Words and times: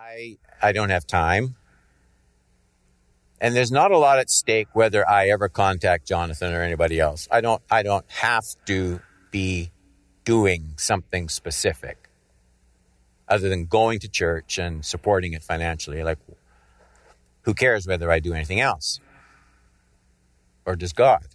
I 0.00 0.38
I 0.62 0.72
don't 0.72 0.88
have 0.88 1.06
time. 1.06 1.56
And 3.40 3.54
there's 3.54 3.70
not 3.70 3.90
a 3.90 3.98
lot 3.98 4.18
at 4.18 4.30
stake 4.30 4.68
whether 4.72 5.08
I 5.08 5.28
ever 5.28 5.48
contact 5.48 6.06
Jonathan 6.06 6.54
or 6.54 6.62
anybody 6.62 6.98
else. 6.98 7.28
I 7.30 7.40
don't 7.42 7.62
I 7.70 7.82
don't 7.82 8.10
have 8.10 8.44
to 8.66 9.00
be 9.30 9.70
doing 10.24 10.74
something 10.76 11.28
specific 11.28 12.08
other 13.28 13.48
than 13.48 13.66
going 13.66 13.98
to 14.00 14.08
church 14.08 14.58
and 14.58 14.84
supporting 14.84 15.34
it 15.34 15.42
financially. 15.42 16.02
Like 16.02 16.18
who 17.42 17.52
cares 17.52 17.86
whether 17.86 18.10
I 18.10 18.20
do 18.20 18.32
anything 18.32 18.60
else? 18.60 19.00
Or 20.64 20.76
does 20.76 20.94
God? 20.94 21.26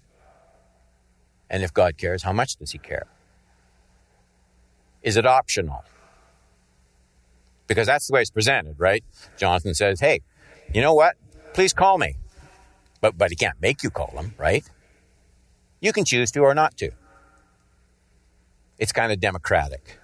And 1.50 1.62
if 1.62 1.72
God 1.72 1.98
cares, 1.98 2.24
how 2.24 2.34
much 2.34 2.56
does 2.56 2.72
he 2.72 2.80
care? 2.80 3.06
Is 5.04 5.18
it 5.18 5.26
optional? 5.28 5.84
Because 7.68 7.88
that's 7.88 8.08
the 8.08 8.14
way 8.14 8.22
it's 8.22 8.30
presented, 8.30 8.76
right? 8.80 9.04
Jonathan 9.38 9.74
says, 9.74 10.00
hey, 10.00 10.22
you 10.74 10.82
know 10.82 10.94
what? 10.94 11.16
Please 11.54 11.74
call 11.74 11.98
me. 11.98 12.16
But, 13.02 13.18
but 13.18 13.30
he 13.30 13.36
can't 13.36 13.60
make 13.62 13.84
you 13.84 13.90
call 13.90 14.12
him, 14.18 14.34
right? 14.38 14.64
You 15.80 15.94
can 15.94 16.06
choose 16.06 16.32
to 16.32 16.42
or 16.42 16.54
not 16.54 16.78
to. 16.78 16.92
It's 18.78 18.92
kind 18.92 19.12
of 19.12 19.20
democratic. 19.20 20.00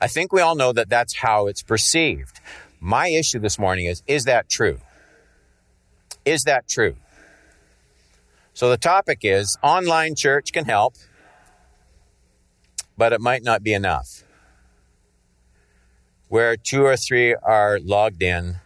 I 0.00 0.08
think 0.08 0.32
we 0.32 0.40
all 0.40 0.54
know 0.54 0.72
that 0.72 0.88
that's 0.88 1.16
how 1.16 1.46
it's 1.46 1.62
perceived. 1.62 2.40
My 2.80 3.08
issue 3.08 3.38
this 3.38 3.58
morning 3.58 3.86
is 3.86 4.02
is 4.06 4.24
that 4.24 4.48
true? 4.48 4.78
Is 6.24 6.44
that 6.44 6.68
true? 6.68 6.96
So 8.52 8.68
the 8.68 8.76
topic 8.76 9.20
is 9.22 9.58
online 9.62 10.14
church 10.14 10.52
can 10.52 10.66
help, 10.66 10.94
but 12.96 13.12
it 13.12 13.20
might 13.20 13.42
not 13.42 13.62
be 13.62 13.72
enough. 13.72 14.22
Where 16.28 16.56
two 16.56 16.84
or 16.84 16.96
three 16.96 17.34
are 17.34 17.78
logged 17.80 18.22
in 18.22 18.56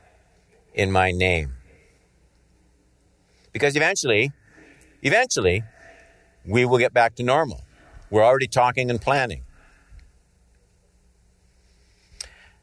in 0.75 0.91
my 0.91 1.11
name. 1.11 1.55
Because 3.52 3.77
eventually, 3.77 4.33
eventually, 5.02 5.62
we 6.47 6.64
will 6.64 6.78
get 6.78 6.92
back 6.92 7.17
to 7.17 7.22
normal. 7.22 7.62
We're 8.11 8.25
already 8.25 8.47
talking 8.47 8.91
and 8.91 9.00
planning. 9.00 9.44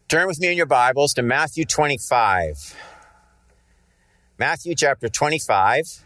Turn 0.07 0.27
with 0.27 0.39
me 0.39 0.47
in 0.47 0.57
your 0.57 0.65
Bibles 0.65 1.13
to 1.15 1.21
Matthew 1.21 1.65
25. 1.65 2.75
Matthew 4.39 4.73
chapter 4.75 5.09
25. 5.09 6.03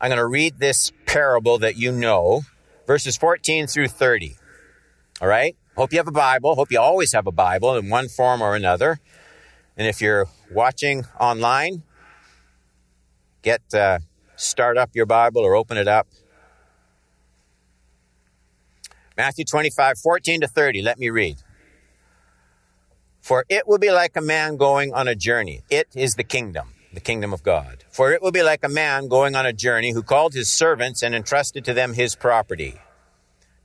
I'm 0.00 0.08
going 0.08 0.18
to 0.18 0.26
read 0.26 0.58
this 0.58 0.92
parable 1.04 1.58
that 1.58 1.76
you 1.76 1.92
know, 1.92 2.42
verses 2.86 3.16
14 3.16 3.66
through 3.66 3.88
30. 3.88 4.36
All 5.20 5.28
right? 5.28 5.56
Hope 5.76 5.92
you 5.92 5.98
have 5.98 6.08
a 6.08 6.12
Bible. 6.12 6.54
Hope 6.54 6.72
you 6.72 6.80
always 6.80 7.12
have 7.12 7.26
a 7.26 7.32
Bible 7.32 7.76
in 7.76 7.90
one 7.90 8.08
form 8.08 8.40
or 8.40 8.54
another. 8.54 8.98
And 9.76 9.86
if 9.86 10.00
you're 10.00 10.26
watching 10.50 11.04
online, 11.20 11.82
get 13.42 13.60
uh, 13.74 13.98
start 14.36 14.78
up 14.78 14.90
your 14.94 15.04
Bible 15.04 15.42
or 15.42 15.54
open 15.54 15.76
it 15.76 15.86
up. 15.86 16.08
Matthew 19.18 19.44
25, 19.44 19.98
14 19.98 20.40
to 20.40 20.48
30. 20.48 20.80
Let 20.80 20.98
me 20.98 21.10
read. 21.10 21.36
For 23.20 23.44
it 23.50 23.68
will 23.68 23.78
be 23.78 23.90
like 23.90 24.16
a 24.16 24.22
man 24.22 24.56
going 24.56 24.94
on 24.94 25.08
a 25.08 25.14
journey. 25.14 25.62
It 25.68 25.88
is 25.94 26.14
the 26.14 26.24
kingdom, 26.24 26.72
the 26.94 27.00
kingdom 27.00 27.34
of 27.34 27.42
God. 27.42 27.84
For 27.90 28.12
it 28.12 28.22
will 28.22 28.32
be 28.32 28.42
like 28.42 28.64
a 28.64 28.68
man 28.68 29.08
going 29.08 29.34
on 29.34 29.44
a 29.44 29.52
journey 29.52 29.92
who 29.92 30.02
called 30.02 30.32
his 30.32 30.48
servants 30.48 31.02
and 31.02 31.14
entrusted 31.14 31.66
to 31.66 31.74
them 31.74 31.92
his 31.92 32.14
property. 32.14 32.80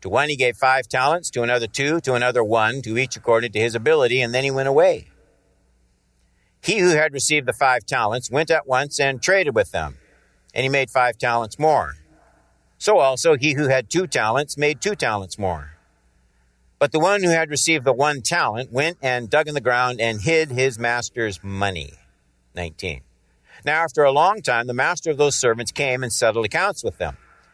To 0.01 0.09
one 0.09 0.29
he 0.29 0.35
gave 0.35 0.57
five 0.57 0.87
talents, 0.87 1.29
to 1.31 1.43
another 1.43 1.67
two, 1.67 2.01
to 2.01 2.15
another 2.15 2.43
one, 2.43 2.81
to 2.81 2.97
each 2.97 3.15
according 3.15 3.51
to 3.53 3.59
his 3.59 3.75
ability, 3.75 4.21
and 4.21 4.33
then 4.33 4.43
he 4.43 4.51
went 4.51 4.67
away. 4.67 5.07
He 6.63 6.79
who 6.79 6.89
had 6.89 7.13
received 7.13 7.47
the 7.47 7.53
five 7.53 7.85
talents 7.85 8.29
went 8.29 8.51
at 8.51 8.67
once 8.67 8.99
and 8.99 9.21
traded 9.21 9.55
with 9.55 9.71
them, 9.71 9.97
and 10.53 10.63
he 10.63 10.69
made 10.69 10.89
five 10.89 11.17
talents 11.17 11.57
more. 11.57 11.95
So 12.77 12.97
also 12.97 13.35
he 13.35 13.53
who 13.53 13.67
had 13.67 13.89
two 13.89 14.07
talents 14.07 14.57
made 14.57 14.81
two 14.81 14.95
talents 14.95 15.37
more. 15.37 15.73
But 16.79 16.91
the 16.91 16.99
one 16.99 17.21
who 17.21 17.29
had 17.29 17.51
received 17.51 17.85
the 17.85 17.93
one 17.93 18.21
talent 18.21 18.71
went 18.71 18.97
and 19.03 19.29
dug 19.29 19.47
in 19.47 19.53
the 19.53 19.61
ground 19.61 20.01
and 20.01 20.19
hid 20.19 20.49
his 20.49 20.79
master's 20.79 21.43
money. 21.43 21.93
19. 22.55 23.01
Now, 23.63 23.83
after 23.83 24.03
a 24.03 24.11
long 24.11 24.41
time, 24.41 24.65
the 24.65 24.73
master 24.73 25.11
of 25.11 25.17
those 25.17 25.35
servants 25.35 25.71
came 25.71 26.01
and 26.01 26.11
settled 26.11 26.45
accounts 26.45 26.83
with 26.83 26.97
them. 26.97 27.17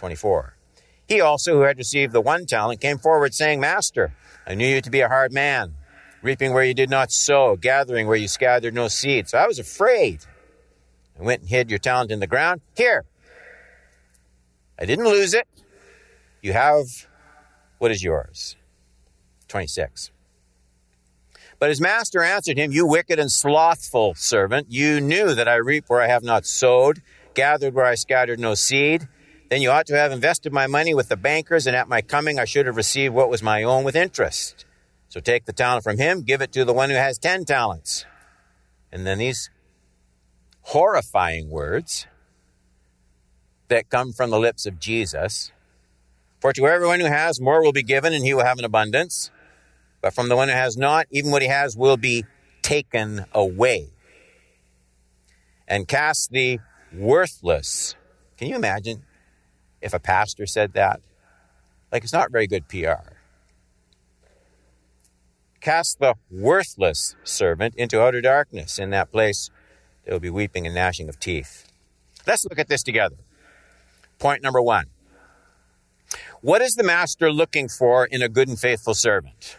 24. 0.00 0.54
He 1.06 1.20
also, 1.20 1.52
who 1.52 1.60
had 1.60 1.76
received 1.76 2.14
the 2.14 2.22
one 2.22 2.46
talent, 2.46 2.80
came 2.80 2.96
forward 2.96 3.34
saying, 3.34 3.60
Master, 3.60 4.14
I 4.46 4.54
knew 4.54 4.66
you 4.66 4.80
to 4.80 4.90
be 4.90 5.00
a 5.00 5.08
hard 5.08 5.30
man, 5.30 5.74
reaping 6.22 6.54
where 6.54 6.64
you 6.64 6.72
did 6.72 6.88
not 6.88 7.12
sow, 7.12 7.54
gathering 7.54 8.06
where 8.06 8.16
you 8.16 8.26
scattered 8.26 8.72
no 8.72 8.88
seed. 8.88 9.28
So 9.28 9.36
I 9.36 9.46
was 9.46 9.58
afraid. 9.58 10.24
I 11.18 11.22
went 11.22 11.42
and 11.42 11.50
hid 11.50 11.68
your 11.68 11.78
talent 11.78 12.10
in 12.10 12.18
the 12.18 12.26
ground. 12.26 12.62
Here. 12.74 13.04
I 14.78 14.86
didn't 14.86 15.04
lose 15.04 15.34
it. 15.34 15.46
You 16.40 16.54
have 16.54 16.86
what 17.76 17.90
is 17.90 18.02
yours. 18.02 18.56
26. 19.48 20.10
But 21.58 21.68
his 21.68 21.80
master 21.80 22.22
answered 22.22 22.56
him, 22.56 22.72
You 22.72 22.86
wicked 22.86 23.18
and 23.18 23.30
slothful 23.30 24.14
servant, 24.14 24.68
you 24.70 24.98
knew 24.98 25.34
that 25.34 25.46
I 25.46 25.56
reap 25.56 25.84
where 25.88 26.00
I 26.00 26.06
have 26.06 26.22
not 26.22 26.46
sowed, 26.46 27.02
gathered 27.34 27.74
where 27.74 27.84
I 27.84 27.96
scattered 27.96 28.40
no 28.40 28.54
seed. 28.54 29.06
Then 29.50 29.60
you 29.60 29.70
ought 29.70 29.86
to 29.88 29.96
have 29.96 30.12
invested 30.12 30.52
my 30.52 30.68
money 30.68 30.94
with 30.94 31.08
the 31.08 31.16
bankers, 31.16 31.66
and 31.66 31.76
at 31.76 31.88
my 31.88 32.00
coming 32.00 32.38
I 32.38 32.44
should 32.44 32.66
have 32.66 32.76
received 32.76 33.12
what 33.12 33.28
was 33.28 33.42
my 33.42 33.64
own 33.64 33.82
with 33.82 33.96
interest. 33.96 34.64
So 35.08 35.18
take 35.18 35.44
the 35.44 35.52
talent 35.52 35.82
from 35.82 35.98
him, 35.98 36.22
give 36.22 36.40
it 36.40 36.52
to 36.52 36.64
the 36.64 36.72
one 36.72 36.88
who 36.88 36.96
has 36.96 37.18
ten 37.18 37.44
talents. 37.44 38.06
And 38.92 39.04
then 39.04 39.18
these 39.18 39.50
horrifying 40.62 41.50
words 41.50 42.06
that 43.66 43.90
come 43.90 44.12
from 44.12 44.30
the 44.30 44.38
lips 44.38 44.66
of 44.66 44.78
Jesus 44.78 45.50
for 46.40 46.52
to 46.52 46.66
everyone 46.68 47.00
who 47.00 47.06
has, 47.06 47.40
more 47.40 47.60
will 47.60 47.72
be 47.72 47.82
given, 47.82 48.14
and 48.14 48.24
he 48.24 48.32
will 48.32 48.44
have 48.44 48.58
an 48.58 48.64
abundance. 48.64 49.30
But 50.00 50.14
from 50.14 50.28
the 50.28 50.36
one 50.36 50.48
who 50.48 50.54
has 50.54 50.76
not, 50.76 51.06
even 51.10 51.32
what 51.32 51.42
he 51.42 51.48
has 51.48 51.76
will 51.76 51.96
be 51.96 52.24
taken 52.62 53.26
away. 53.32 53.88
And 55.66 55.88
cast 55.88 56.30
the 56.30 56.60
worthless. 56.92 57.96
Can 58.38 58.48
you 58.48 58.56
imagine 58.56 59.02
if 59.80 59.94
a 59.94 59.98
pastor 59.98 60.46
said 60.46 60.72
that? 60.74 61.00
Like, 61.92 62.04
it's 62.04 62.12
not 62.12 62.30
very 62.30 62.46
good 62.46 62.68
PR. 62.68 63.14
Cast 65.60 65.98
the 65.98 66.14
worthless 66.30 67.16
servant 67.24 67.74
into 67.76 68.00
outer 68.00 68.20
darkness. 68.20 68.78
In 68.78 68.90
that 68.90 69.12
place, 69.12 69.50
there 70.04 70.14
will 70.14 70.20
be 70.20 70.30
weeping 70.30 70.66
and 70.66 70.74
gnashing 70.74 71.08
of 71.08 71.18
teeth. 71.18 71.66
Let's 72.26 72.44
look 72.44 72.58
at 72.58 72.68
this 72.68 72.82
together. 72.82 73.16
Point 74.18 74.42
number 74.42 74.62
one 74.62 74.86
what 76.40 76.62
is 76.62 76.74
the 76.74 76.82
master 76.82 77.30
looking 77.30 77.68
for 77.68 78.06
in 78.06 78.22
a 78.22 78.28
good 78.28 78.48
and 78.48 78.58
faithful 78.58 78.94
servant? 78.94 79.58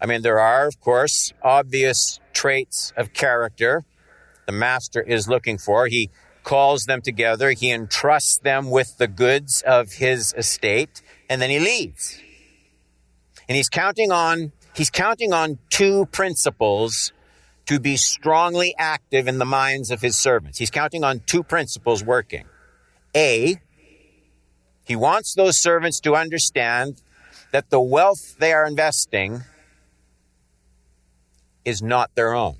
I 0.00 0.06
mean, 0.06 0.22
there 0.22 0.38
are, 0.38 0.66
of 0.66 0.80
course, 0.80 1.32
obvious 1.42 2.20
traits 2.32 2.92
of 2.96 3.12
character 3.12 3.84
the 4.50 4.56
master 4.56 5.00
is 5.00 5.28
looking 5.28 5.58
for. 5.58 5.86
He 5.86 6.10
calls 6.42 6.84
them 6.84 7.02
together, 7.02 7.50
he 7.52 7.70
entrusts 7.70 8.38
them 8.38 8.70
with 8.70 8.98
the 8.98 9.08
goods 9.08 9.62
of 9.62 9.92
his 9.92 10.34
estate, 10.36 11.02
and 11.28 11.40
then 11.40 11.50
he 11.50 11.58
leaves. 11.58 12.18
And 13.48 13.56
he's 13.56 13.68
counting 13.68 14.12
on, 14.12 14.52
he's 14.74 14.90
counting 14.90 15.32
on 15.32 15.58
two 15.70 16.06
principles 16.06 17.12
to 17.66 17.78
be 17.78 17.96
strongly 17.96 18.74
active 18.78 19.28
in 19.28 19.38
the 19.38 19.44
minds 19.44 19.90
of 19.90 20.00
his 20.00 20.16
servants. 20.16 20.58
He's 20.58 20.70
counting 20.70 21.04
on 21.04 21.20
two 21.26 21.42
principles 21.42 22.02
working. 22.02 22.44
A, 23.16 23.60
he 24.84 24.96
wants 24.96 25.34
those 25.34 25.56
servants 25.56 26.00
to 26.00 26.14
understand 26.16 27.02
that 27.52 27.70
the 27.70 27.80
wealth 27.80 28.36
they 28.38 28.52
are 28.52 28.66
investing 28.66 29.42
is 31.64 31.82
not 31.82 32.14
their 32.14 32.34
own. 32.34 32.59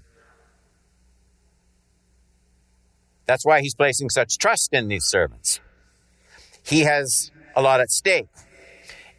That's 3.30 3.46
why 3.46 3.60
he's 3.60 3.76
placing 3.76 4.10
such 4.10 4.38
trust 4.38 4.72
in 4.72 4.88
these 4.88 5.04
servants. 5.04 5.60
He 6.64 6.80
has 6.80 7.30
a 7.54 7.62
lot 7.62 7.80
at 7.80 7.92
stake. 7.92 8.26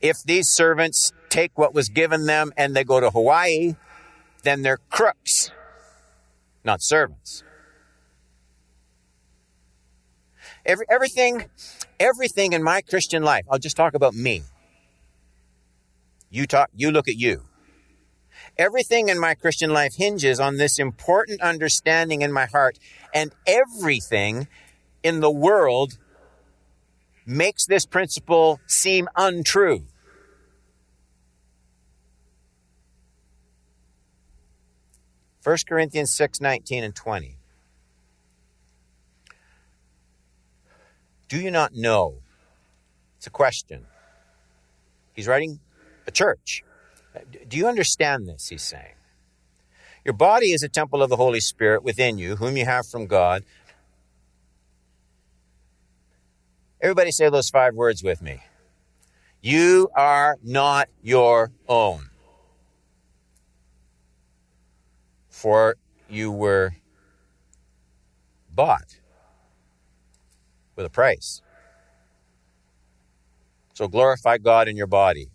If 0.01 0.21
these 0.21 0.49
servants 0.49 1.13
take 1.29 1.57
what 1.57 1.73
was 1.73 1.87
given 1.87 2.25
them 2.25 2.51
and 2.57 2.75
they 2.75 2.83
go 2.83 2.99
to 2.99 3.09
Hawaii, 3.09 3.77
then 4.43 4.63
they're 4.63 4.79
crooks, 4.89 5.51
not 6.65 6.81
servants. 6.81 7.45
Every, 10.65 10.85
everything, 10.89 11.45
everything 11.97 12.51
in 12.51 12.61
my 12.61 12.81
Christian 12.81 13.23
life, 13.23 13.45
I'll 13.49 13.59
just 13.59 13.77
talk 13.77 13.93
about 13.93 14.13
me. 14.13 14.43
You 16.29 16.47
talk, 16.47 16.69
you 16.75 16.91
look 16.91 17.07
at 17.07 17.15
you. 17.15 17.43
Everything 18.61 19.09
in 19.09 19.19
my 19.19 19.33
Christian 19.33 19.73
life 19.73 19.95
hinges 19.95 20.39
on 20.39 20.57
this 20.57 20.77
important 20.77 21.41
understanding 21.41 22.21
in 22.21 22.31
my 22.31 22.45
heart, 22.45 22.77
and 23.11 23.33
everything 23.47 24.47
in 25.01 25.19
the 25.19 25.31
world 25.31 25.97
makes 27.25 27.65
this 27.65 27.87
principle 27.87 28.59
seem 28.67 29.09
untrue. 29.15 29.87
First 35.39 35.67
Corinthians 35.67 36.13
6, 36.13 36.39
19 36.39 36.83
and 36.83 36.95
20. 36.95 37.37
Do 41.29 41.41
you 41.41 41.49
not 41.49 41.73
know? 41.73 42.19
It's 43.17 43.25
a 43.25 43.31
question. 43.31 43.87
He's 45.13 45.27
writing 45.27 45.59
a 46.05 46.11
church. 46.11 46.63
Do 47.47 47.57
you 47.57 47.67
understand 47.67 48.27
this? 48.27 48.49
He's 48.49 48.61
saying. 48.61 48.95
Your 50.03 50.13
body 50.13 50.47
is 50.47 50.63
a 50.63 50.69
temple 50.69 51.03
of 51.03 51.09
the 51.09 51.17
Holy 51.17 51.39
Spirit 51.39 51.83
within 51.83 52.17
you, 52.17 52.37
whom 52.37 52.57
you 52.57 52.65
have 52.65 52.87
from 52.87 53.05
God. 53.05 53.43
Everybody 56.81 57.11
say 57.11 57.29
those 57.29 57.49
five 57.49 57.75
words 57.75 58.01
with 58.03 58.21
me. 58.21 58.41
You 59.41 59.89
are 59.95 60.37
not 60.43 60.89
your 61.01 61.51
own. 61.67 62.09
For 65.29 65.75
you 66.09 66.31
were 66.31 66.71
bought 68.53 68.99
with 70.75 70.85
a 70.85 70.89
price. 70.89 71.41
So 73.73 73.87
glorify 73.87 74.37
God 74.37 74.67
in 74.67 74.75
your 74.75 74.87
body. 74.87 75.29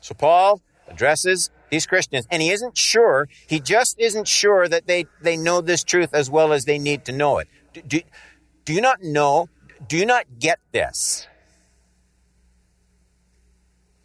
So 0.00 0.14
Paul 0.14 0.60
addresses 0.88 1.50
these 1.70 1.86
Christians, 1.86 2.26
and 2.30 2.42
he 2.42 2.50
isn't 2.50 2.76
sure, 2.76 3.28
he 3.46 3.60
just 3.60 3.98
isn't 3.98 4.26
sure 4.26 4.68
that 4.68 4.86
they, 4.86 5.06
they 5.20 5.36
know 5.36 5.60
this 5.60 5.84
truth 5.84 6.14
as 6.14 6.30
well 6.30 6.52
as 6.52 6.64
they 6.64 6.78
need 6.78 7.04
to 7.06 7.12
know 7.12 7.38
it. 7.38 7.48
Do, 7.74 7.82
do, 7.82 8.00
do 8.64 8.72
you 8.72 8.80
not 8.80 9.02
know? 9.02 9.48
Do 9.86 9.96
you 9.96 10.06
not 10.06 10.24
get 10.38 10.58
this? 10.72 11.26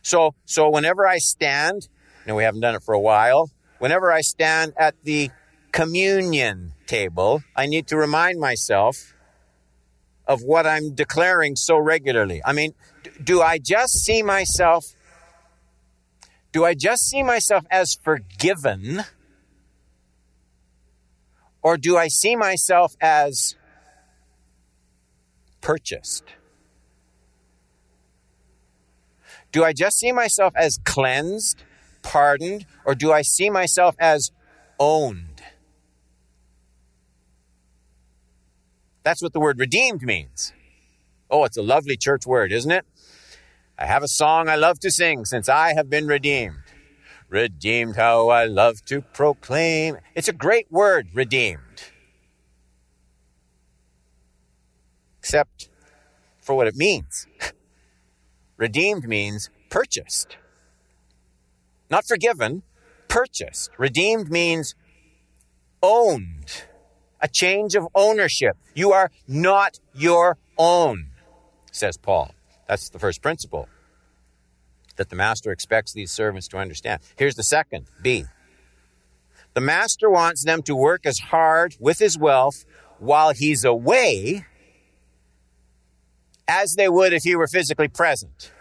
So, 0.02 0.36
so 0.46 0.70
whenever 0.70 1.08
I 1.08 1.18
stand, 1.18 1.88
know, 2.28 2.36
we 2.36 2.44
haven't 2.44 2.62
done 2.62 2.76
it 2.76 2.84
for 2.84 2.94
a 2.94 3.00
while, 3.00 3.50
whenever 3.80 4.12
I 4.12 4.22
stand 4.22 4.74
at 4.78 4.96
the 5.04 5.30
communion 5.72 6.74
table, 6.86 7.42
I 7.56 7.66
need 7.66 7.88
to 7.88 7.98
remind 7.98 8.40
myself 8.40 9.14
of 10.28 10.42
what 10.42 10.66
I'm 10.66 10.94
declaring 10.94 11.56
so 11.56 11.78
regularly. 11.78 12.42
I 12.46 12.54
mean, 12.54 12.74
do 13.24 13.42
I 13.42 13.58
just 13.58 13.94
see 13.94 14.24
myself 14.24 14.86
do 16.54 16.64
I 16.64 16.76
just 16.76 17.10
see 17.10 17.24
myself 17.24 17.66
as 17.70 17.96
forgiven 17.96 19.04
or 21.64 21.78
do 21.78 21.98
I 21.98 22.08
see 22.08 22.36
myself 22.36 22.96
as 23.02 23.56
purchased? 25.62 26.26
Do 29.52 29.64
I 29.64 29.74
just 29.74 29.98
see 29.98 30.12
myself 30.12 30.54
as 30.56 30.80
cleansed, 30.84 31.64
pardoned, 32.04 32.66
or 32.86 32.94
do 32.94 33.12
I 33.12 33.24
see 33.24 33.50
myself 33.50 33.96
as 34.00 34.32
owned? 34.80 35.42
That's 39.02 39.22
what 39.22 39.34
the 39.34 39.40
word 39.40 39.60
redeemed 39.60 40.04
means. 40.04 40.54
Oh, 41.32 41.46
it's 41.46 41.58
a 41.58 41.64
lovely 41.64 41.98
church 41.98 42.28
word, 42.28 42.52
isn't 42.52 42.72
it? 42.72 42.86
I 43.84 43.86
have 43.88 44.02
a 44.02 44.08
song 44.08 44.48
I 44.48 44.56
love 44.56 44.80
to 44.80 44.90
sing 44.90 45.26
since 45.26 45.50
I 45.50 45.74
have 45.74 45.90
been 45.90 46.08
redeemed. 46.08 46.64
Redeemed, 47.28 47.98
how 47.98 48.30
I 48.30 48.46
love 48.46 48.86
to 48.86 49.02
proclaim. 49.02 49.98
It's 50.16 50.30
a 50.30 50.34
great 50.34 50.72
word, 50.72 51.10
redeemed. 51.14 51.92
Except 55.20 55.68
for 56.40 56.56
what 56.56 56.68
it 56.68 56.78
means. 56.78 57.28
redeemed 58.58 59.06
means 59.06 59.50
purchased. 59.70 60.38
Not 61.90 62.06
forgiven, 62.06 62.64
purchased. 63.10 63.70
Redeemed 63.78 64.32
means 64.32 64.76
owned 65.82 66.64
a 67.20 67.28
change 67.28 67.76
of 67.76 67.90
ownership. 67.94 68.56
You 68.76 68.94
are 68.94 69.12
not 69.28 69.82
your 69.94 70.38
own, 70.58 71.08
says 71.70 71.98
Paul. 71.98 72.34
That's 72.66 72.88
the 72.88 72.98
first 72.98 73.22
principle 73.22 73.68
that 74.96 75.10
the 75.10 75.16
master 75.16 75.52
expects 75.52 75.94
these 75.94 76.12
servants 76.12 76.48
to 76.50 76.58
understand. 76.58 77.02
Here's 77.16 77.36
the 77.36 77.44
second 77.44 77.88
B. 78.02 78.26
The 79.54 79.62
master 79.62 80.10
wants 80.10 80.44
them 80.44 80.64
to 80.64 80.76
work 80.76 81.06
as 81.06 81.20
hard 81.20 81.76
with 81.80 82.00
his 82.00 82.18
wealth 82.18 82.66
while 83.00 83.34
he's 83.34 83.64
away 83.64 84.46
as 86.48 86.76
they 86.76 86.90
would 86.90 87.14
if 87.14 87.24
he 87.24 87.36
were 87.36 87.48
physically 87.48 87.88
present. 87.88 88.52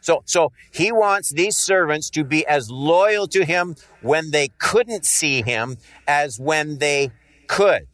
So, 0.00 0.22
so 0.26 0.52
he 0.70 0.92
wants 0.92 1.30
these 1.30 1.56
servants 1.56 2.10
to 2.10 2.24
be 2.24 2.46
as 2.46 2.70
loyal 2.70 3.26
to 3.28 3.44
him 3.44 3.76
when 4.02 4.32
they 4.32 4.48
couldn't 4.58 5.06
see 5.06 5.40
him 5.40 5.78
as 6.06 6.38
when 6.38 6.78
they 6.78 7.10
could. 7.46 7.86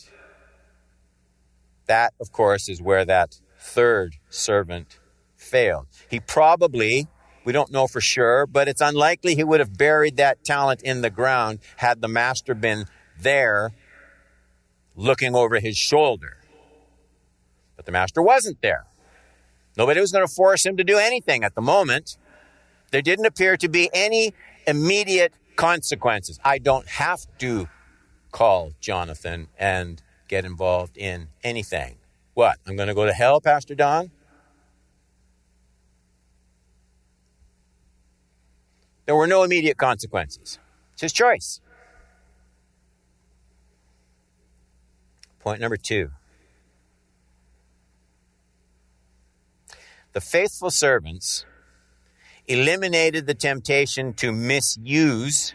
That, 1.87 2.13
of 2.21 2.33
course, 2.33 2.69
is 2.69 2.83
where 2.83 3.05
that 3.05 3.39
third 3.59 4.17
servant 4.29 4.99
failed. 5.37 5.87
He 6.09 6.19
probably, 6.19 7.07
we 7.51 7.53
don't 7.53 7.73
know 7.73 7.89
for 7.89 8.01
sure, 8.01 8.47
but 8.47 8.69
it's 8.69 8.81
unlikely 8.81 9.35
he 9.35 9.43
would 9.43 9.59
have 9.59 9.77
buried 9.77 10.19
that 10.19 10.45
talent 10.45 10.83
in 10.83 11.01
the 11.01 11.11
ground 11.11 11.59
had 11.79 12.01
the 12.01 12.07
master 12.07 12.55
been 12.55 12.85
there 13.21 13.73
looking 14.95 15.35
over 15.35 15.59
his 15.59 15.77
shoulder. 15.77 16.37
But 17.75 17.87
the 17.87 17.91
master 17.91 18.23
wasn't 18.23 18.63
there. 18.63 18.85
Nobody 19.77 19.99
was 20.01 20.13
going 20.13 20.25
to 20.25 20.33
force 20.33 20.65
him 20.65 20.77
to 20.77 20.85
do 20.85 20.97
anything 20.97 21.43
at 21.43 21.57
the 21.57 21.61
moment. 21.61 22.17
There 22.93 23.03
didn't 23.03 23.27
appear 23.27 23.57
to 23.57 23.69
be 23.69 23.91
any 23.93 24.33
immediate 24.65 25.33
consequences. 25.57 26.39
I 26.45 26.59
don't 26.59 26.87
have 26.87 27.23
to 27.39 27.69
call 28.31 28.75
Jonathan 28.81 29.49
and 29.59 30.01
get 30.29 30.45
involved 30.45 30.97
in 30.97 31.31
anything. 31.43 31.97
What? 32.35 32.59
I'm 32.65 32.77
going 32.77 32.87
to 32.87 32.95
go 32.95 33.07
to 33.07 33.13
hell, 33.13 33.41
Pastor 33.41 33.75
Don? 33.75 34.13
There 39.11 39.17
were 39.17 39.27
no 39.27 39.43
immediate 39.43 39.77
consequences. 39.77 40.61
It's 40.93 41.03
his 41.03 41.13
choice. 41.13 41.61
Point 45.41 45.61
number 45.61 45.77
two. 45.77 46.13
The 50.13 50.21
faithful 50.21 50.71
servants 50.71 51.45
eliminated 52.47 53.27
the 53.27 53.35
temptation 53.35 54.15
to 54.15 54.31
misuse 54.31 55.55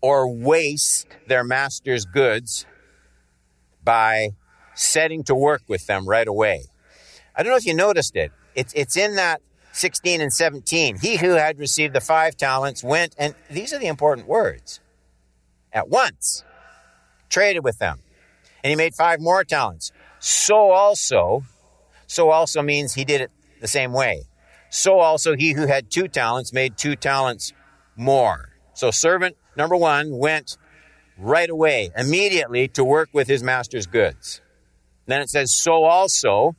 or 0.00 0.28
waste 0.28 1.06
their 1.28 1.44
master's 1.44 2.04
goods 2.04 2.66
by 3.84 4.30
setting 4.74 5.22
to 5.22 5.36
work 5.36 5.62
with 5.68 5.86
them 5.86 6.04
right 6.08 6.26
away. 6.26 6.64
I 7.36 7.44
don't 7.44 7.52
know 7.52 7.56
if 7.58 7.64
you 7.64 7.74
noticed 7.74 8.16
it. 8.16 8.32
It's, 8.56 8.72
it's 8.72 8.96
in 8.96 9.14
that 9.14 9.40
16 9.74 10.20
and 10.20 10.32
17. 10.32 10.98
He 10.98 11.16
who 11.16 11.30
had 11.30 11.58
received 11.58 11.94
the 11.94 12.00
five 12.00 12.36
talents 12.36 12.84
went, 12.84 13.14
and 13.18 13.34
these 13.50 13.72
are 13.72 13.78
the 13.78 13.88
important 13.88 14.28
words, 14.28 14.80
at 15.72 15.88
once, 15.88 16.44
traded 17.28 17.64
with 17.64 17.78
them. 17.78 17.98
And 18.62 18.70
he 18.70 18.76
made 18.76 18.94
five 18.94 19.20
more 19.20 19.42
talents. 19.42 19.90
So 20.20 20.70
also, 20.70 21.42
so 22.06 22.30
also 22.30 22.62
means 22.62 22.94
he 22.94 23.04
did 23.04 23.20
it 23.20 23.32
the 23.60 23.66
same 23.66 23.92
way. 23.92 24.22
So 24.70 25.00
also 25.00 25.34
he 25.34 25.52
who 25.52 25.66
had 25.66 25.90
two 25.90 26.06
talents 26.06 26.52
made 26.52 26.76
two 26.76 26.94
talents 26.94 27.52
more. 27.96 28.50
So 28.74 28.92
servant 28.92 29.36
number 29.56 29.76
one 29.76 30.16
went 30.16 30.56
right 31.18 31.50
away, 31.50 31.90
immediately 31.96 32.68
to 32.68 32.84
work 32.84 33.08
with 33.12 33.26
his 33.26 33.42
master's 33.42 33.86
goods. 33.86 34.40
Then 35.06 35.20
it 35.20 35.30
says, 35.30 35.52
so 35.52 35.84
also, 35.84 36.54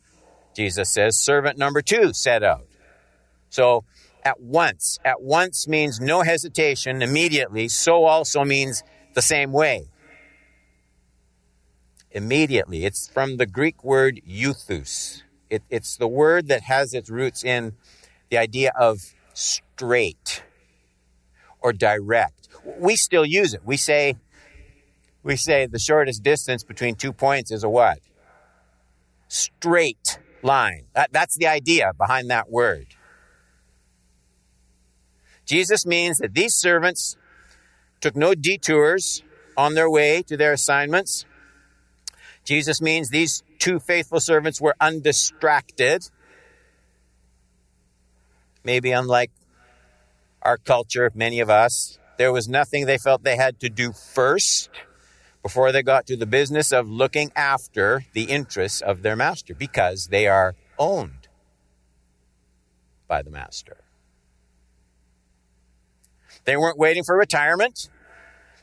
Jesus 0.54 0.90
says, 0.90 1.18
servant 1.18 1.58
number 1.58 1.82
two 1.82 2.14
set 2.14 2.44
out. 2.44 2.68
So 3.56 3.86
at 4.26 4.42
once, 4.42 5.00
at 5.06 5.22
once 5.22 5.66
means 5.66 6.02
no 6.02 6.24
hesitation, 6.24 7.02
immediately. 7.02 7.70
So 7.70 8.04
also 8.04 8.44
means 8.44 8.84
the 9.14 9.22
same 9.22 9.54
way. 9.54 9.88
Immediately. 12.12 12.84
It's 12.84 13.08
from 13.08 13.38
the 13.38 13.46
Greek 13.46 13.82
word 13.82 14.20
euthus. 14.28 15.22
It, 15.50 15.64
it's 15.70 15.96
the 15.96 16.08
word 16.08 16.50
that 16.50 16.64
has 16.64 16.94
its 16.94 17.10
roots 17.10 17.46
in 17.46 17.76
the 18.30 18.38
idea 18.38 18.74
of 18.78 19.00
straight 19.34 20.44
or 21.62 21.72
direct. 21.72 22.50
We 22.78 22.98
still 22.98 23.26
use 23.26 23.54
it. 23.54 23.62
We 23.64 23.78
say, 23.78 24.16
we 25.24 25.38
say 25.38 25.66
the 25.66 25.80
shortest 25.80 26.24
distance 26.24 26.64
between 26.64 26.96
two 26.96 27.14
points 27.14 27.52
is 27.52 27.64
a 27.64 27.70
what? 27.70 28.00
Straight 29.30 30.20
line. 30.42 30.88
That, 30.94 31.14
that's 31.14 31.38
the 31.38 31.48
idea 31.48 31.94
behind 31.98 32.30
that 32.32 32.50
word. 32.50 32.88
Jesus 35.46 35.86
means 35.86 36.18
that 36.18 36.34
these 36.34 36.56
servants 36.56 37.16
took 38.02 38.16
no 38.16 38.36
detours 38.36 39.24
on 39.56 39.74
their 39.74 39.90
way 39.90 40.22
to 40.24 40.38
their 40.38 40.54
assignments. 40.54 41.26
Jesus 42.44 42.82
means 42.82 43.10
these 43.10 43.44
two 43.60 43.80
faithful 43.80 44.20
servants 44.20 44.62
were 44.62 44.76
undistracted. 44.80 46.10
Maybe 48.64 48.92
unlike 48.92 49.32
our 50.42 50.58
culture, 50.58 51.12
many 51.16 51.40
of 51.40 51.50
us, 51.50 51.98
there 52.18 52.32
was 52.32 52.48
nothing 52.48 52.86
they 52.86 52.98
felt 52.98 53.24
they 53.24 53.36
had 53.36 53.60
to 53.60 53.70
do 53.70 53.92
first 53.92 54.70
before 55.44 55.72
they 55.72 55.84
got 55.84 56.08
to 56.08 56.16
the 56.16 56.26
business 56.26 56.72
of 56.72 56.90
looking 56.90 57.32
after 57.36 58.06
the 58.14 58.24
interests 58.24 58.82
of 58.82 59.02
their 59.04 59.16
master 59.16 59.54
because 59.54 60.08
they 60.08 60.28
are 60.28 60.56
owned 60.80 61.28
by 63.08 63.22
the 63.22 63.30
master. 63.30 63.85
They 66.46 66.56
weren't 66.56 66.78
waiting 66.78 67.04
for 67.04 67.18
retirement. 67.18 67.90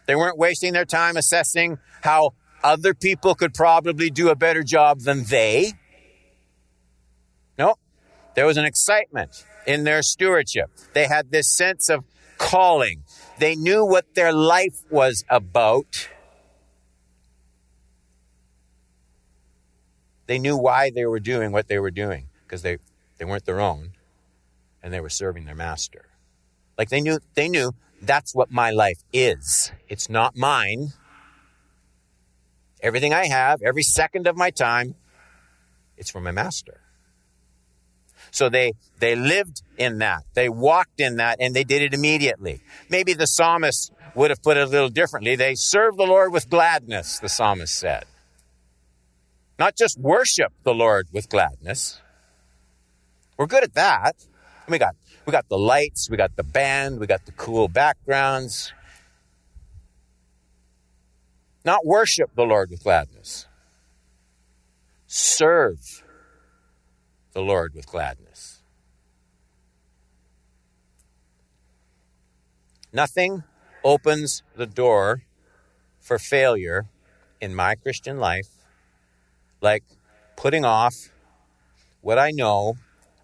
They 0.07 0.15
weren't 0.15 0.39
wasting 0.39 0.73
their 0.73 0.85
time 0.85 1.17
assessing 1.17 1.79
how 2.03 2.31
other 2.63 2.95
people 2.95 3.35
could 3.35 3.55
probably 3.55 4.11
do 4.11 4.29
a 4.29 4.37
better 4.37 4.63
job 4.63 5.01
than 5.01 5.25
they. 5.25 5.73
No, 7.59 7.75
there 8.35 8.47
was 8.47 8.57
an 8.57 8.65
excitement 8.65 9.45
in 9.67 9.85
their 9.85 10.03
stewardship. 10.03 10.71
They 10.93 11.07
had 11.07 11.31
this 11.31 11.49
sense 11.49 11.89
of 11.89 12.05
calling. 12.39 13.05
They 13.39 13.55
knew 13.55 13.85
what 13.85 14.15
their 14.15 14.33
life 14.33 14.83
was 14.91 15.25
about. 15.29 16.09
They 20.27 20.39
knew 20.39 20.57
why 20.57 20.91
they 20.91 21.05
were 21.05 21.21
doing 21.21 21.53
what 21.53 21.69
they 21.69 21.79
were 21.79 21.91
doing 21.91 22.29
because 22.45 22.63
they, 22.63 22.79
they 23.19 23.25
weren't 23.25 23.45
their 23.45 23.61
own 23.61 23.93
and 24.83 24.93
they 24.93 25.01
were 25.01 25.11
serving 25.11 25.45
their 25.45 25.55
master. 25.55 26.12
Like 26.79 26.89
they 26.89 27.01
knew, 27.01 27.19
they 27.35 27.49
knew 27.49 27.73
that's 28.01 28.35
what 28.35 28.51
my 28.51 28.71
life 28.71 28.99
is. 29.13 29.73
It's 29.89 30.09
not 30.09 30.37
mine. 30.37 30.89
Everything 32.81 33.15
I 33.15 33.27
have, 33.27 33.63
every 33.63 33.83
second 33.83 34.27
of 34.27 34.37
my 34.37 34.51
time, 34.51 34.97
it's 35.97 36.11
for 36.11 36.21
my 36.21 36.33
master. 36.33 36.81
So 38.33 38.49
they, 38.49 38.73
they 38.99 39.15
lived 39.15 39.63
in 39.77 39.99
that. 39.99 40.25
They 40.35 40.49
walked 40.49 41.01
in 41.01 41.17
that 41.17 41.37
and 41.39 41.55
they 41.55 41.65
did 41.65 41.83
it 41.83 41.95
immediately. 41.95 42.61
Maybe 42.89 43.13
the 43.13 43.27
psalmist 43.27 43.93
would 44.15 44.31
have 44.31 44.43
put 44.43 44.57
it 44.57 44.63
a 44.63 44.67
little 44.67 44.89
differently. 44.89 45.37
They 45.37 45.55
served 45.55 45.99
the 45.99 46.05
Lord 46.05 46.33
with 46.33 46.49
gladness, 46.49 47.19
the 47.19 47.29
psalmist 47.29 47.75
said. 47.75 48.05
Not 49.59 49.77
just 49.77 49.99
worship 49.99 50.53
the 50.65 50.75
Lord 50.75 51.09
with 51.13 51.29
gladness. 51.29 52.01
We're 53.37 53.47
good 53.47 53.65
at 53.65 53.75
that. 53.75 54.17
We 54.69 54.79
got 54.79 54.97
we 55.27 55.31
got 55.33 55.49
the 55.49 55.59
lights, 55.59 56.11
we 56.11 56.17
got 56.17 56.37
the 56.37 56.43
band, 56.43 56.99
we 56.99 57.07
got 57.07 57.25
the 57.27 57.33
cool 57.33 57.69
backgrounds. 57.69 58.73
Not 61.65 61.87
worship 61.87 62.31
the 62.35 62.43
Lord 62.43 62.71
with 62.71 62.83
gladness. 62.83 63.47
Serve 65.07 66.03
the 67.33 67.41
Lord 67.41 67.75
with 67.75 67.87
gladness. 67.87 68.63
Nothing 72.93 73.45
opens 73.85 74.43
the 74.57 74.67
door 74.67 75.23
for 76.01 76.19
failure 76.19 76.87
in 77.41 77.55
my 77.55 77.75
Christian 77.75 78.19
life 78.19 78.49
like 79.61 79.85
putting 80.37 80.65
off 80.65 81.11
what 82.01 82.19
I 82.19 82.33
know 82.33 82.75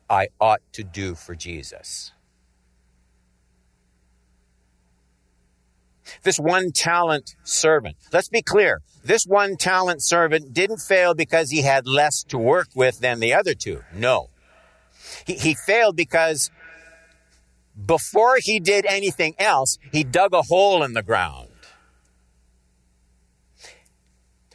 I 0.08 0.28
ought 0.40 0.60
to 0.72 0.84
do 0.84 1.14
for 1.14 1.34
Jesus. 1.34 2.12
This 6.22 6.38
one 6.38 6.72
talent 6.72 7.34
servant. 7.44 7.96
Let's 8.12 8.28
be 8.28 8.42
clear. 8.42 8.80
This 9.04 9.24
one 9.24 9.56
talent 9.56 10.02
servant 10.02 10.52
didn't 10.52 10.78
fail 10.78 11.14
because 11.14 11.50
he 11.50 11.62
had 11.62 11.86
less 11.86 12.22
to 12.24 12.38
work 12.38 12.68
with 12.74 13.00
than 13.00 13.20
the 13.20 13.34
other 13.34 13.54
two. 13.54 13.82
No. 13.94 14.30
He, 15.26 15.34
he 15.34 15.54
failed 15.54 15.96
because 15.96 16.50
before 17.86 18.38
he 18.40 18.58
did 18.58 18.86
anything 18.86 19.34
else, 19.38 19.78
he 19.92 20.02
dug 20.02 20.34
a 20.34 20.42
hole 20.42 20.82
in 20.82 20.94
the 20.94 21.02
ground. 21.02 21.48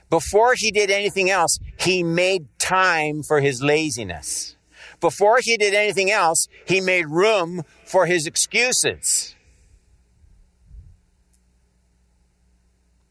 Before 0.10 0.53
he 0.55 0.72
did 0.72 0.91
anything 0.91 1.29
else, 1.29 1.60
he 1.79 2.03
made 2.03 2.48
time 2.60 3.24
for 3.24 3.39
his 3.41 3.63
laziness. 3.63 4.55
Before 5.03 5.39
he 5.41 5.57
did 5.57 5.74
anything 5.74 6.10
else, 6.10 6.48
he 6.65 6.79
made 6.79 7.07
room 7.07 7.63
for 7.83 8.05
his 8.05 8.25
excuses. 8.25 9.36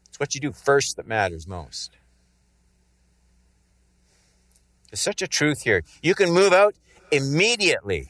It's 0.09 0.19
what 0.19 0.33
you 0.33 0.41
do 0.41 0.53
first 0.53 0.97
that 0.97 1.05
matters 1.05 1.45
most. 1.47 1.91
There's 4.89 5.01
such 5.01 5.21
a 5.21 5.27
truth 5.27 5.61
here. 5.61 5.83
You 6.01 6.15
can 6.15 6.31
move 6.31 6.51
out 6.51 6.73
immediately 7.11 8.09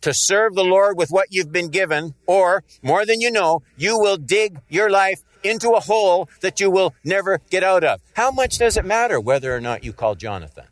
to 0.00 0.14
serve 0.14 0.54
the 0.54 0.64
Lord 0.64 0.96
with 0.96 1.10
what 1.10 1.26
you've 1.28 1.52
been 1.52 1.68
given, 1.68 2.14
or 2.26 2.64
more 2.80 3.04
than 3.04 3.20
you 3.20 3.30
know, 3.30 3.60
you 3.76 3.98
will 3.98 4.16
dig 4.16 4.58
your 4.70 4.88
life 4.88 5.20
into 5.42 5.72
a 5.72 5.80
hole 5.80 6.30
that 6.40 6.58
you 6.58 6.70
will 6.70 6.94
never 7.04 7.42
get 7.50 7.62
out 7.62 7.84
of. 7.84 8.00
How 8.14 8.30
much 8.30 8.56
does 8.56 8.78
it 8.78 8.86
matter 8.86 9.20
whether 9.20 9.54
or 9.54 9.60
not 9.60 9.84
you 9.84 9.92
call 9.92 10.14
Jonathan? 10.14 10.64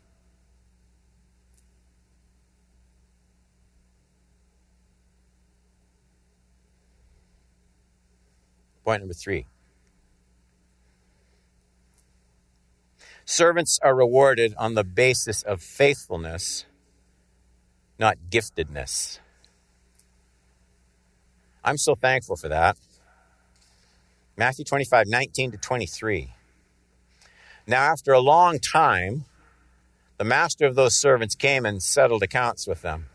Point 8.83 9.01
number 9.01 9.13
three. 9.13 9.45
Servants 13.25 13.79
are 13.81 13.95
rewarded 13.95 14.53
on 14.57 14.73
the 14.73 14.83
basis 14.83 15.43
of 15.43 15.61
faithfulness, 15.61 16.65
not 17.99 18.17
giftedness. 18.29 19.19
I'm 21.63 21.77
so 21.77 21.95
thankful 21.95 22.35
for 22.35 22.49
that. 22.49 22.77
Matthew 24.35 24.65
25, 24.65 25.07
19 25.07 25.51
to 25.51 25.57
23. 25.57 26.33
Now, 27.67 27.83
after 27.83 28.11
a 28.11 28.19
long 28.19 28.59
time, 28.59 29.25
the 30.17 30.23
master 30.23 30.65
of 30.65 30.75
those 30.75 30.95
servants 30.95 31.35
came 31.35 31.65
and 31.65 31.81
settled 31.81 32.23
accounts 32.23 32.67
with 32.67 32.81
them. 32.81 33.07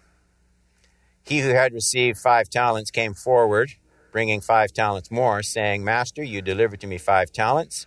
He 1.24 1.40
who 1.40 1.50
had 1.50 1.72
received 1.72 2.18
five 2.18 2.48
talents 2.48 2.92
came 2.92 3.12
forward 3.12 3.74
bringing 4.16 4.40
five 4.40 4.72
talents 4.72 5.10
more, 5.10 5.42
saying, 5.42 5.84
Master, 5.84 6.24
you 6.24 6.40
delivered 6.40 6.80
to 6.80 6.86
me 6.86 6.96
five 6.96 7.30
talents. 7.30 7.86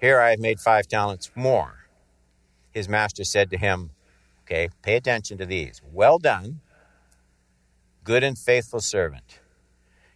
Here 0.00 0.18
I 0.18 0.30
have 0.30 0.38
made 0.38 0.60
five 0.60 0.88
talents 0.88 1.30
more. 1.34 1.80
His 2.70 2.88
master 2.88 3.22
said 3.22 3.50
to 3.50 3.58
him, 3.58 3.90
Okay, 4.44 4.70
pay 4.80 4.96
attention 4.96 5.36
to 5.36 5.44
these. 5.44 5.82
Well 5.92 6.18
done, 6.18 6.60
good 8.02 8.24
and 8.24 8.38
faithful 8.38 8.80
servant. 8.80 9.40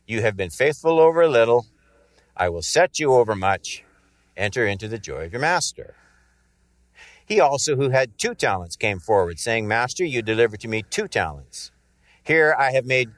You 0.07 0.23
have 0.23 0.39
been 0.39 0.49
faithful 0.49 0.99
over 0.99 1.21
a 1.21 1.29
little. 1.29 1.67
I 2.35 2.49
will 2.49 2.63
set 2.63 2.99
you 2.99 3.13
over 3.13 3.35
much. 3.37 3.85
Enter 4.35 4.67
into 4.67 4.89
the 4.89 4.97
joy 4.97 5.27
of 5.27 5.33
your 5.33 5.43
master. 5.43 5.97
He 7.27 7.41
also, 7.41 7.77
who 7.77 7.91
had 7.91 8.17
two 8.17 8.35
talents, 8.35 8.77
came 8.77 9.01
forward, 9.01 9.39
saying, 9.39 9.69
Master, 9.69 10.03
you 10.03 10.23
delivered 10.23 10.61
to 10.61 10.69
me 10.69 10.83
two 10.89 11.09
talents. 11.09 11.73
Here 12.25 12.57
I 12.59 12.73
have 12.73 12.87
made 12.87 13.11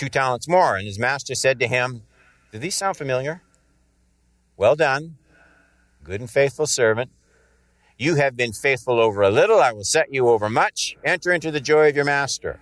two 0.00 0.08
talents 0.08 0.48
more. 0.48 0.76
And 0.76 0.86
his 0.86 0.98
master 0.98 1.34
said 1.34 1.60
to 1.60 1.66
him, 1.66 2.02
Do 2.50 2.58
these 2.58 2.74
sound 2.74 2.96
familiar? 2.96 3.42
Well 4.56 4.74
done, 4.74 5.18
good 6.02 6.20
and 6.20 6.30
faithful 6.30 6.66
servant. 6.66 7.10
You 7.98 8.14
have 8.14 8.34
been 8.34 8.54
faithful 8.54 8.98
over 8.98 9.20
a 9.20 9.30
little, 9.30 9.60
I 9.60 9.72
will 9.72 9.84
set 9.84 10.12
you 10.12 10.28
over 10.28 10.48
much. 10.48 10.96
Enter 11.04 11.32
into 11.32 11.50
the 11.50 11.60
joy 11.60 11.90
of 11.90 11.96
your 11.96 12.06
master. 12.06 12.60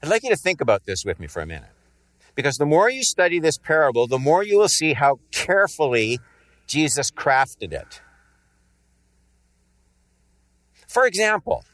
I'd 0.00 0.08
like 0.08 0.22
you 0.22 0.30
to 0.30 0.36
think 0.36 0.60
about 0.60 0.84
this 0.86 1.04
with 1.04 1.18
me 1.18 1.26
for 1.26 1.42
a 1.42 1.46
minute. 1.46 1.70
Because 2.36 2.56
the 2.56 2.66
more 2.66 2.88
you 2.88 3.02
study 3.02 3.40
this 3.40 3.58
parable, 3.58 4.06
the 4.06 4.18
more 4.18 4.44
you 4.44 4.58
will 4.58 4.68
see 4.68 4.92
how 4.92 5.18
carefully 5.32 6.20
Jesus 6.68 7.10
crafted 7.10 7.72
it. 7.72 8.00
For 10.86 11.06
example, 11.06 11.64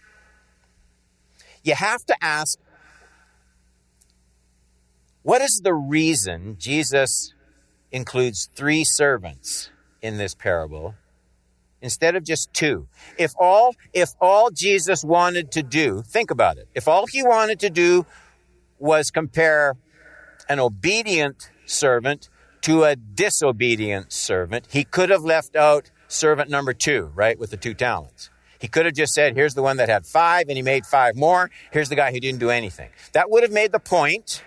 you 1.63 1.75
have 1.75 2.05
to 2.07 2.17
ask 2.21 2.59
what 5.23 5.43
is 5.43 5.61
the 5.63 5.75
reason 5.75 6.57
Jesus 6.59 7.35
includes 7.93 8.49
three 8.55 8.85
servants 8.85 9.71
in 10.01 10.17
this 10.17 10.35
parable 10.35 10.95
instead 11.83 12.15
of 12.15 12.25
just 12.25 12.53
two. 12.53 12.89
If 13.19 13.33
all, 13.39 13.75
if 13.93 14.11
all 14.21 14.51
Jesus 14.51 15.05
wanted 15.05 15.53
to 15.53 15.63
do, 15.63 16.03
think 16.07 16.31
about 16.31 16.59
it. 16.59 16.69
If 16.75 16.89
all 16.89 17.07
he 17.07 17.23
wanted 17.23 17.61
to 17.61 17.71
do 17.71 18.07
was 18.79 19.11
compare 19.11 19.77
an 20.49 20.59
obedient 20.59 21.51
servant 21.67 22.29
to 22.63 22.85
a 22.85 22.97
disobedient 22.97 24.13
servant, 24.13 24.67
he 24.71 24.85
could 24.85 25.11
have 25.11 25.23
left 25.23 25.57
out 25.57 25.91
servant 26.09 26.51
number 26.51 26.73
two, 26.73 27.11
right, 27.15 27.39
with 27.39 27.51
the 27.51 27.57
two 27.57 27.75
talents. 27.75 28.31
He 28.61 28.69
could 28.69 28.85
have 28.85 28.95
just 28.95 29.15
said, 29.15 29.35
here's 29.35 29.55
the 29.55 29.63
one 29.63 29.79
that 29.79 29.89
had 29.89 30.07
five 30.07 30.49
and 30.49 30.57
he 30.57 30.63
made 30.63 30.85
five 30.85 31.17
more. 31.17 31.51
Here's 31.73 31.89
the 31.89 31.97
guy 31.97 32.13
who 32.13 32.21
didn't 32.21 32.41
do 32.41 32.51
anything. 32.51 32.91
That 33.13 33.31
would 33.31 33.43
have 33.43 33.51
made 33.51 33.73
the 33.73 33.81
point. 33.81 34.45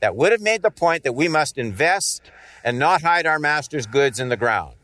That 0.00 0.16
would 0.16 0.32
have 0.32 0.40
made 0.40 0.62
the 0.62 0.72
point 0.72 1.04
that 1.04 1.14
we 1.14 1.28
must 1.28 1.56
invest 1.56 2.30
and 2.64 2.80
not 2.80 3.02
hide 3.02 3.26
our 3.26 3.38
master's 3.38 3.86
goods 3.86 4.18
in 4.18 4.28
the 4.28 4.36
ground. 4.36 4.74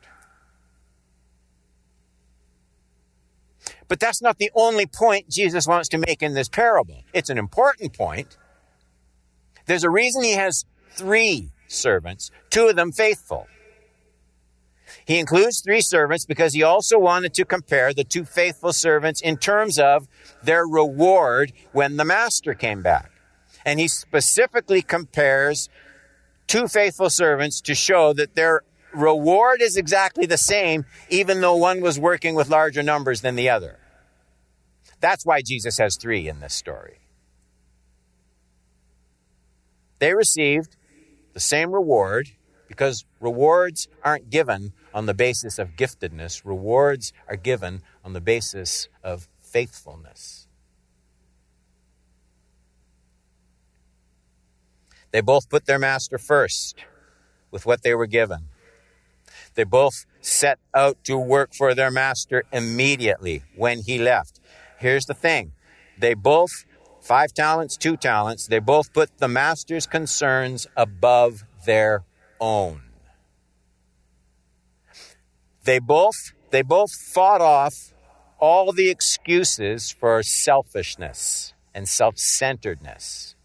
But 3.88 3.98
that's 3.98 4.22
not 4.22 4.38
the 4.38 4.52
only 4.54 4.86
point 4.86 5.28
Jesus 5.28 5.66
wants 5.66 5.88
to 5.88 5.98
make 5.98 6.22
in 6.22 6.34
this 6.34 6.48
parable. 6.48 7.02
It's 7.12 7.28
an 7.28 7.38
important 7.38 7.92
point. 7.92 8.38
There's 9.66 9.82
a 9.82 9.90
reason 9.90 10.22
he 10.22 10.34
has 10.34 10.64
three 10.92 11.50
servants, 11.66 12.30
two 12.50 12.68
of 12.68 12.76
them 12.76 12.92
faithful. 12.92 13.48
He 15.04 15.18
includes 15.18 15.60
three 15.60 15.80
servants 15.80 16.24
because 16.24 16.54
he 16.54 16.62
also 16.62 16.98
wanted 16.98 17.34
to 17.34 17.44
compare 17.44 17.92
the 17.92 18.04
two 18.04 18.24
faithful 18.24 18.72
servants 18.72 19.20
in 19.20 19.36
terms 19.36 19.78
of 19.78 20.08
their 20.42 20.66
reward 20.66 21.52
when 21.72 21.96
the 21.96 22.04
master 22.04 22.54
came 22.54 22.82
back. 22.82 23.10
And 23.64 23.78
he 23.78 23.88
specifically 23.88 24.82
compares 24.82 25.68
two 26.46 26.66
faithful 26.66 27.10
servants 27.10 27.60
to 27.62 27.74
show 27.74 28.12
that 28.14 28.34
their 28.34 28.62
reward 28.92 29.62
is 29.62 29.76
exactly 29.76 30.26
the 30.26 30.38
same, 30.38 30.84
even 31.08 31.40
though 31.40 31.56
one 31.56 31.80
was 31.80 31.98
working 31.98 32.34
with 32.34 32.48
larger 32.48 32.82
numbers 32.82 33.20
than 33.20 33.36
the 33.36 33.48
other. 33.48 33.78
That's 35.00 35.24
why 35.24 35.42
Jesus 35.42 35.78
has 35.78 35.96
three 35.96 36.28
in 36.28 36.40
this 36.40 36.54
story. 36.54 36.98
They 39.98 40.14
received 40.14 40.76
the 41.34 41.40
same 41.40 41.72
reward 41.72 42.30
because 42.68 43.04
rewards 43.20 43.88
aren't 44.02 44.30
given 44.30 44.72
on 44.92 45.06
the 45.06 45.14
basis 45.14 45.58
of 45.58 45.76
giftedness, 45.76 46.42
rewards 46.44 47.12
are 47.28 47.36
given 47.36 47.82
on 48.04 48.12
the 48.12 48.20
basis 48.20 48.88
of 49.02 49.28
faithfulness. 49.40 50.46
They 55.12 55.20
both 55.20 55.48
put 55.48 55.66
their 55.66 55.78
master 55.78 56.18
first 56.18 56.76
with 57.50 57.66
what 57.66 57.82
they 57.82 57.94
were 57.94 58.06
given. 58.06 58.48
They 59.54 59.64
both 59.64 60.06
set 60.20 60.58
out 60.74 61.02
to 61.04 61.18
work 61.18 61.54
for 61.54 61.74
their 61.74 61.90
master 61.90 62.44
immediately 62.52 63.42
when 63.56 63.82
he 63.82 63.98
left. 63.98 64.40
Here's 64.78 65.06
the 65.06 65.14
thing 65.14 65.52
they 65.98 66.14
both, 66.14 66.64
five 67.00 67.32
talents, 67.34 67.76
two 67.76 67.96
talents, 67.96 68.46
they 68.46 68.60
both 68.60 68.92
put 68.92 69.18
the 69.18 69.28
master's 69.28 69.86
concerns 69.86 70.66
above 70.76 71.44
their 71.66 72.04
own. 72.40 72.89
They 75.70 75.78
both 75.78 76.32
they 76.50 76.62
both 76.62 76.90
fought 76.90 77.40
off 77.40 77.92
all 78.40 78.72
the 78.72 78.90
excuses 78.90 79.92
for 79.92 80.20
selfishness 80.20 81.54
and 81.72 81.88
self-centeredness. 81.88 83.36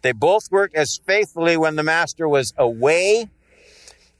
They 0.00 0.12
both 0.12 0.50
worked 0.50 0.74
as 0.74 0.98
faithfully 1.06 1.58
when 1.58 1.76
the 1.76 1.82
master 1.82 2.26
was 2.26 2.54
away 2.56 3.28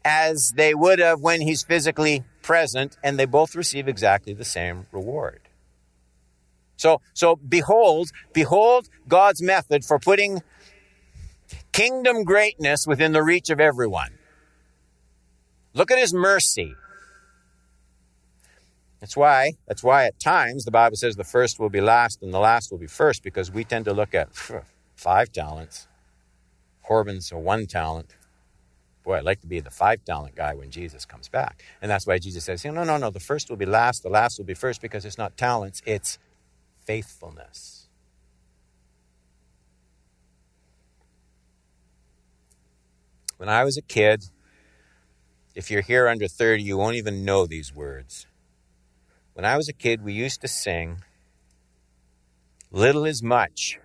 as 0.05 0.53
they 0.55 0.75
would 0.75 0.99
have 0.99 1.23
when 1.23 1.41
he's 1.41 1.63
physically 1.63 2.25
present, 2.43 2.99
and 3.03 3.19
they 3.19 3.25
both 3.25 3.55
receive 3.55 3.89
exactly 3.89 4.35
the 4.35 4.45
same 4.45 4.87
reward. 4.93 5.49
So, 6.77 7.01
so 7.15 7.37
behold, 7.37 8.11
behold 8.35 8.91
God's 9.09 9.41
method 9.41 9.83
for 9.83 9.99
putting 9.99 10.43
kingdom 11.73 12.23
greatness 12.23 12.87
within 12.87 13.13
the 13.13 13.23
reach 13.23 13.49
of 13.49 13.61
everyone. 13.61 14.19
Look 15.75 15.91
at 15.91 15.99
his 15.99 16.15
mercy. 16.15 16.75
That's 19.01 19.17
why, 19.17 19.53
that's 19.67 19.83
why 19.83 20.07
at 20.07 20.19
times 20.19 20.65
the 20.65 20.71
Bible 20.71 20.97
says 20.97 21.17
the 21.17 21.25
first 21.25 21.59
will 21.59 21.69
be 21.69 21.83
last 21.83 22.23
and 22.23 22.33
the 22.33 22.39
last 22.39 22.71
will 22.71 22.79
be 22.79 22.87
first, 22.87 23.23
because 23.23 23.51
we 23.51 23.65
tend 23.65 23.85
to 23.85 23.93
look 23.93 24.15
at 24.15 24.29
five 24.95 25.31
talents. 25.31 25.89
Corbin's 26.83 27.31
a 27.33 27.39
one 27.39 27.67
talent. 27.67 28.15
Boy, 29.03 29.17
I'd 29.19 29.25
like 29.25 29.43
to 29.43 29.47
be 29.47 29.61
the 29.61 29.71
five 29.71 30.03
talent 30.07 30.37
guy 30.37 30.55
when 30.55 30.71
Jesus 30.71 31.05
comes 31.05 31.29
back. 31.29 31.63
And 31.83 31.91
that's 31.91 32.07
why 32.07 32.19
Jesus 32.19 32.45
says, 32.45 32.65
no, 32.65 32.85
no, 32.85 32.97
no, 32.97 33.11
the 33.11 33.21
first 33.21 33.51
will 33.51 33.59
be 33.59 33.67
last, 33.67 34.03
the 34.03 34.09
last 34.09 34.39
will 34.39 34.47
be 34.47 34.55
first, 34.55 34.81
because 34.81 35.05
it's 35.05 35.19
not 35.19 35.37
talents, 35.37 35.83
it's 35.85 36.19
faithfulness. 36.87 37.89
When 43.37 43.51
I 43.51 43.65
was 43.65 43.77
a 43.77 43.83
kid, 43.83 44.25
if 45.55 45.71
you're 45.71 45.83
here 45.83 46.09
under 46.09 46.27
30, 46.27 46.63
you 46.63 46.77
won't 46.77 46.97
even 46.97 47.25
know 47.25 47.47
these 47.47 47.75
words. 47.75 48.27
When 49.35 49.45
I 49.45 49.57
was 49.57 49.69
a 49.69 49.73
kid, 49.73 50.03
we 50.03 50.13
used 50.13 50.41
to 50.41 50.49
sing, 50.49 51.03
Little 52.71 53.05
is 53.05 53.23
much 53.23 53.79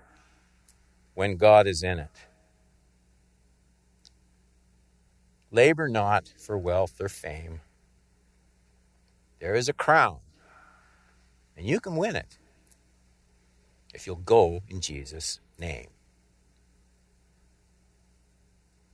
when 1.14 1.38
God 1.38 1.68
is 1.68 1.84
in 1.84 2.00
it. 2.00 2.10
Labor 5.52 5.88
not 5.88 6.34
for 6.38 6.58
wealth 6.58 7.00
or 7.00 7.10
fame. 7.10 7.62
There 9.40 9.56
is 9.56 9.70
a 9.70 9.74
crown, 9.74 10.18
and 11.56 11.66
you 11.66 11.80
can 11.80 11.96
win 11.96 12.16
it 12.16 12.38
if 13.94 14.06
you'll 14.06 14.16
go 14.16 14.62
in 14.68 14.82
Jesus' 14.82 15.40
name. 15.58 15.88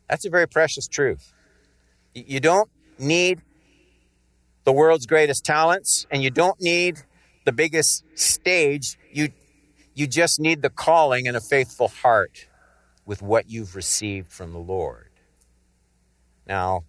That's 0.09 0.25
a 0.25 0.29
very 0.29 0.47
precious 0.47 0.87
truth. 0.87 1.33
You 2.15 2.39
don't 2.39 2.69
need 2.97 3.41
the 4.63 4.71
world's 4.71 5.05
greatest 5.05 5.45
talents 5.45 6.07
and 6.09 6.23
you 6.23 6.29
don't 6.29 6.59
need 6.61 6.99
the 7.45 7.51
biggest 7.51 8.05
stage. 8.15 8.97
You, 9.11 9.29
you 9.93 10.07
just 10.07 10.39
need 10.39 10.61
the 10.61 10.69
calling 10.69 11.27
and 11.27 11.35
a 11.35 11.41
faithful 11.41 11.89
heart 11.89 12.47
with 13.05 13.21
what 13.21 13.49
you've 13.49 13.75
received 13.75 14.31
from 14.31 14.53
the 14.53 14.59
Lord. 14.59 15.09
Now, 16.47 16.85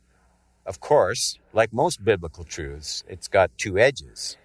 of 0.65 0.81
course, 0.81 1.39
like 1.53 1.73
most 1.73 2.05
biblical 2.05 2.45
truths, 2.45 3.03
it's 3.09 3.27
got 3.27 3.51
two 3.59 3.79
edges. 3.79 4.37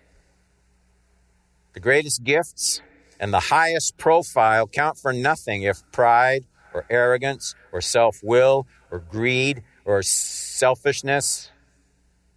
The 1.74 1.80
greatest 1.80 2.24
gifts 2.24 2.82
and 3.20 3.32
the 3.32 3.40
highest 3.40 3.98
profile 3.98 4.68
count 4.68 4.98
for 4.98 5.14
nothing 5.14 5.62
if 5.62 5.84
pride 5.92 6.46
or 6.74 6.86
arrogance 6.90 7.56
or 7.72 7.82
self 7.82 8.20
will 8.24 8.68
or 8.90 9.00
greed 9.00 9.64
or 9.86 10.02
selfishness, 10.02 11.52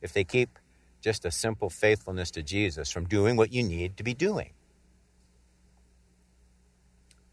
if 0.00 0.12
they 0.12 0.24
keep 0.24 0.58
just 1.00 1.24
a 1.24 1.30
simple 1.30 1.68
faithfulness 1.68 2.30
to 2.30 2.42
Jesus 2.42 2.90
from 2.90 3.04
doing 3.06 3.36
what 3.36 3.52
you 3.52 3.62
need 3.62 3.96
to 3.98 4.02
be 4.02 4.14
doing. 4.14 4.52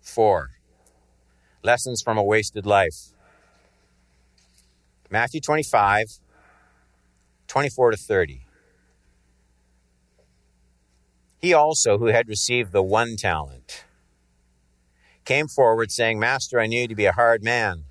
Four, 0.01 0.49
lessons 1.63 2.01
from 2.01 2.17
a 2.17 2.23
wasted 2.23 2.65
life. 2.65 3.13
Matthew 5.09 5.41
25, 5.41 6.19
24 7.47 7.91
to 7.91 7.97
30. 7.97 8.41
He 11.41 11.53
also, 11.53 11.97
who 11.97 12.07
had 12.07 12.27
received 12.27 12.71
the 12.71 12.83
one 12.83 13.15
talent, 13.17 13.85
came 15.25 15.47
forward 15.47 15.91
saying, 15.91 16.19
Master, 16.19 16.59
I 16.59 16.67
knew 16.67 16.81
you 16.81 16.87
to 16.87 16.95
be 16.95 17.05
a 17.05 17.11
hard 17.11 17.43
man 17.43 17.85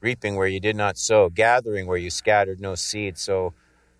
reaping 0.00 0.36
where 0.36 0.46
you 0.46 0.60
did 0.60 0.76
not 0.76 0.98
sow, 0.98 1.30
gathering 1.30 1.86
where 1.86 1.96
you 1.96 2.10
scattered 2.10 2.60
no 2.60 2.74
seed. 2.74 3.16
So, 3.16 3.54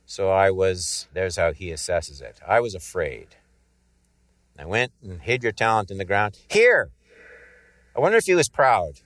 so 0.05 0.31
I 0.31 0.51
was, 0.51 1.09
there's 1.15 1.37
how 1.37 1.53
he 1.53 1.69
assesses 1.69 2.21
it. 2.21 2.41
I 2.47 2.61
was 2.61 2.75
afraid. 2.75 3.37
I 4.59 4.67
went 4.67 4.93
and 5.03 5.23
hid 5.23 5.43
your 5.43 5.53
talent 5.53 5.91
in 5.91 5.99
the 5.99 6.05
ground. 6.05 6.39
Here! 6.51 6.91
I 7.97 8.01
wonder 8.01 8.19
if 8.19 8.25
he 8.25 8.35
was 8.35 8.49
proud. 8.49 9.01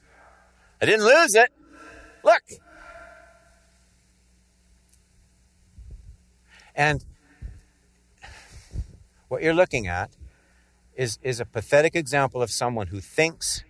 I 0.81 0.87
didn't 0.87 1.05
lose 1.05 1.35
it. 1.35 1.51
Look! 2.25 2.43
And 6.75 7.05
what 9.29 9.43
you're 9.43 9.55
looking 9.55 9.87
at 9.87 10.11
is, 10.99 11.19
is 11.23 11.39
a 11.39 11.47
pathetic 11.47 11.95
example 11.95 12.43
of 12.43 12.51
someone 12.51 12.89
who 12.89 13.01
thinks 13.01 13.63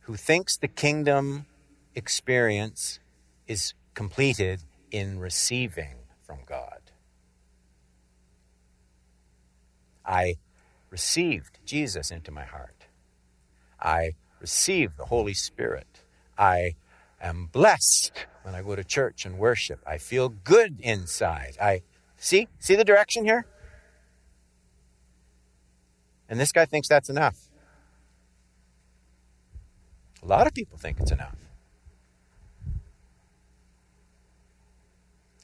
who 0.00 0.16
thinks 0.16 0.58
the 0.58 0.68
kingdom 0.68 1.46
experience 1.94 3.00
is 3.48 3.72
completed 3.94 4.60
in 4.90 5.18
receiving 5.18 5.94
from 6.26 6.40
God. 6.44 6.90
I 10.04 10.34
received 10.90 11.58
Jesus 11.64 12.10
into 12.10 12.30
my 12.30 12.44
heart. 12.44 12.84
I 13.80 14.12
received 14.40 14.98
the 14.98 15.06
Holy 15.06 15.32
Spirit. 15.32 16.02
I 16.36 16.74
am 17.18 17.48
blessed 17.50 18.26
when 18.42 18.54
I 18.54 18.60
go 18.60 18.76
to 18.76 18.84
church 18.84 19.24
and 19.24 19.38
worship. 19.38 19.80
I 19.86 19.96
feel 19.96 20.28
good 20.28 20.76
inside. 20.80 21.56
I 21.58 21.80
see 22.18 22.48
see 22.58 22.74
the 22.74 22.84
direction 22.84 23.24
here? 23.24 23.46
And 26.28 26.40
this 26.40 26.52
guy 26.52 26.64
thinks 26.64 26.88
that's 26.88 27.10
enough. 27.10 27.48
A 30.22 30.26
lot 30.26 30.46
of 30.46 30.54
people 30.54 30.78
think 30.78 30.98
it's 31.00 31.10
enough. 31.10 31.36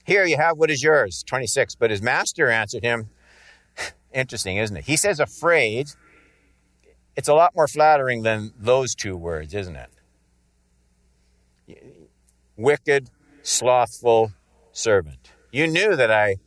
Here 0.03 0.25
you 0.25 0.37
have 0.37 0.57
what 0.57 0.71
is 0.71 0.81
yours, 0.81 1.23
26. 1.23 1.75
But 1.75 1.91
his 1.91 2.01
master 2.01 2.49
answered 2.49 2.83
him, 2.83 3.09
interesting, 4.13 4.57
isn't 4.57 4.75
it? 4.75 4.85
He 4.85 4.97
says 4.97 5.19
afraid. 5.19 5.91
It's 7.15 7.27
a 7.27 7.33
lot 7.33 7.55
more 7.55 7.67
flattering 7.67 8.23
than 8.23 8.53
those 8.57 8.95
two 8.95 9.15
words, 9.15 9.53
isn't 9.53 9.75
it? 9.75 9.89
Wicked, 12.57 13.09
slothful 13.43 14.31
servant. 14.71 15.31
You 15.51 15.67
knew 15.67 15.95
that 15.95 16.11
I 16.11 16.37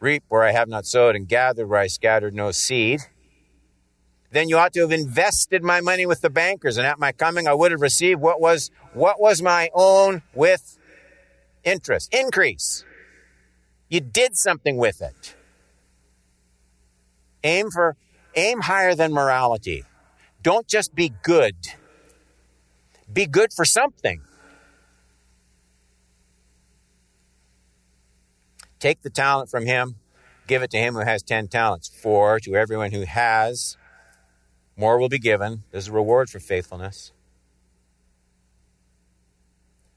reap 0.00 0.24
where 0.28 0.42
I 0.42 0.52
have 0.52 0.68
not 0.68 0.84
sowed 0.84 1.16
and 1.16 1.26
gathered 1.26 1.68
where 1.68 1.78
I 1.78 1.86
scattered 1.86 2.34
no 2.34 2.50
seed 2.50 3.00
then 4.32 4.48
you 4.48 4.56
ought 4.56 4.72
to 4.72 4.80
have 4.80 4.92
invested 4.92 5.62
my 5.62 5.80
money 5.80 6.06
with 6.06 6.22
the 6.22 6.30
bankers. 6.30 6.78
And 6.78 6.86
at 6.86 6.98
my 6.98 7.12
coming 7.12 7.46
I 7.46 7.54
would 7.54 7.70
have 7.70 7.82
received 7.82 8.20
what 8.20 8.40
was 8.40 8.70
what 8.94 9.20
was 9.20 9.40
my 9.42 9.68
own 9.74 10.22
with 10.34 10.78
interest. 11.62 12.12
Increase. 12.12 12.84
You 13.88 14.00
did 14.00 14.36
something 14.36 14.78
with 14.78 15.02
it. 15.02 15.36
Aim 17.44 17.70
for 17.70 17.96
aim 18.34 18.60
higher 18.62 18.94
than 18.94 19.12
morality. 19.12 19.84
Don't 20.42 20.66
just 20.66 20.94
be 20.94 21.12
good. 21.22 21.54
Be 23.12 23.26
good 23.26 23.52
for 23.52 23.66
something. 23.66 24.22
Take 28.80 29.02
the 29.02 29.10
talent 29.10 29.50
from 29.50 29.66
him. 29.66 29.96
Give 30.46 30.62
it 30.62 30.70
to 30.70 30.78
him 30.78 30.94
who 30.94 31.00
has 31.00 31.22
10 31.22 31.48
talents. 31.48 31.88
For 31.88 32.40
to 32.40 32.56
everyone 32.56 32.90
who 32.92 33.02
has 33.02 33.76
more 34.76 34.98
will 34.98 35.08
be 35.08 35.18
given. 35.18 35.64
There's 35.70 35.88
a 35.88 35.92
reward 35.92 36.30
for 36.30 36.40
faithfulness. 36.40 37.12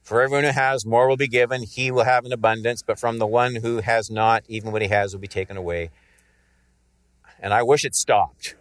For 0.04 0.22
everyone 0.22 0.44
who 0.44 0.52
has, 0.52 0.86
more 0.86 1.08
will 1.08 1.18
be 1.18 1.28
given. 1.28 1.64
He 1.64 1.90
will 1.90 2.04
have 2.04 2.26
an 2.26 2.32
abundance, 2.32 2.84
but 2.84 3.00
from 3.00 3.18
the 3.18 3.26
one 3.26 3.56
who 3.56 3.80
has 3.80 4.12
not, 4.12 4.44
even 4.48 4.72
what 4.72 4.84
he 4.84 4.88
has 4.90 5.14
will 5.14 5.20
be 5.20 5.28
taken 5.28 5.58
away. 5.58 5.90
And 7.40 7.54
I 7.54 7.64
wish 7.64 7.84
it 7.84 7.96
stopped. 7.96 8.56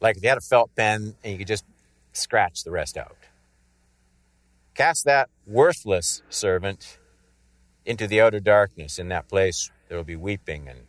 Like 0.00 0.16
if 0.16 0.22
you 0.22 0.28
had 0.30 0.38
a 0.38 0.40
felt 0.40 0.74
pen 0.74 1.16
and 1.22 1.32
you 1.32 1.38
could 1.38 1.46
just 1.46 1.64
scratch 2.12 2.64
the 2.64 2.70
rest 2.70 2.96
out. 2.96 3.16
Cast 4.74 5.04
that 5.04 5.28
worthless 5.46 6.22
servant 6.30 6.98
into 7.84 8.06
the 8.06 8.20
outer 8.20 8.40
darkness. 8.40 8.98
In 8.98 9.08
that 9.08 9.28
place, 9.28 9.70
there 9.88 9.98
will 9.98 10.04
be 10.04 10.16
weeping 10.16 10.68
and 10.68 10.80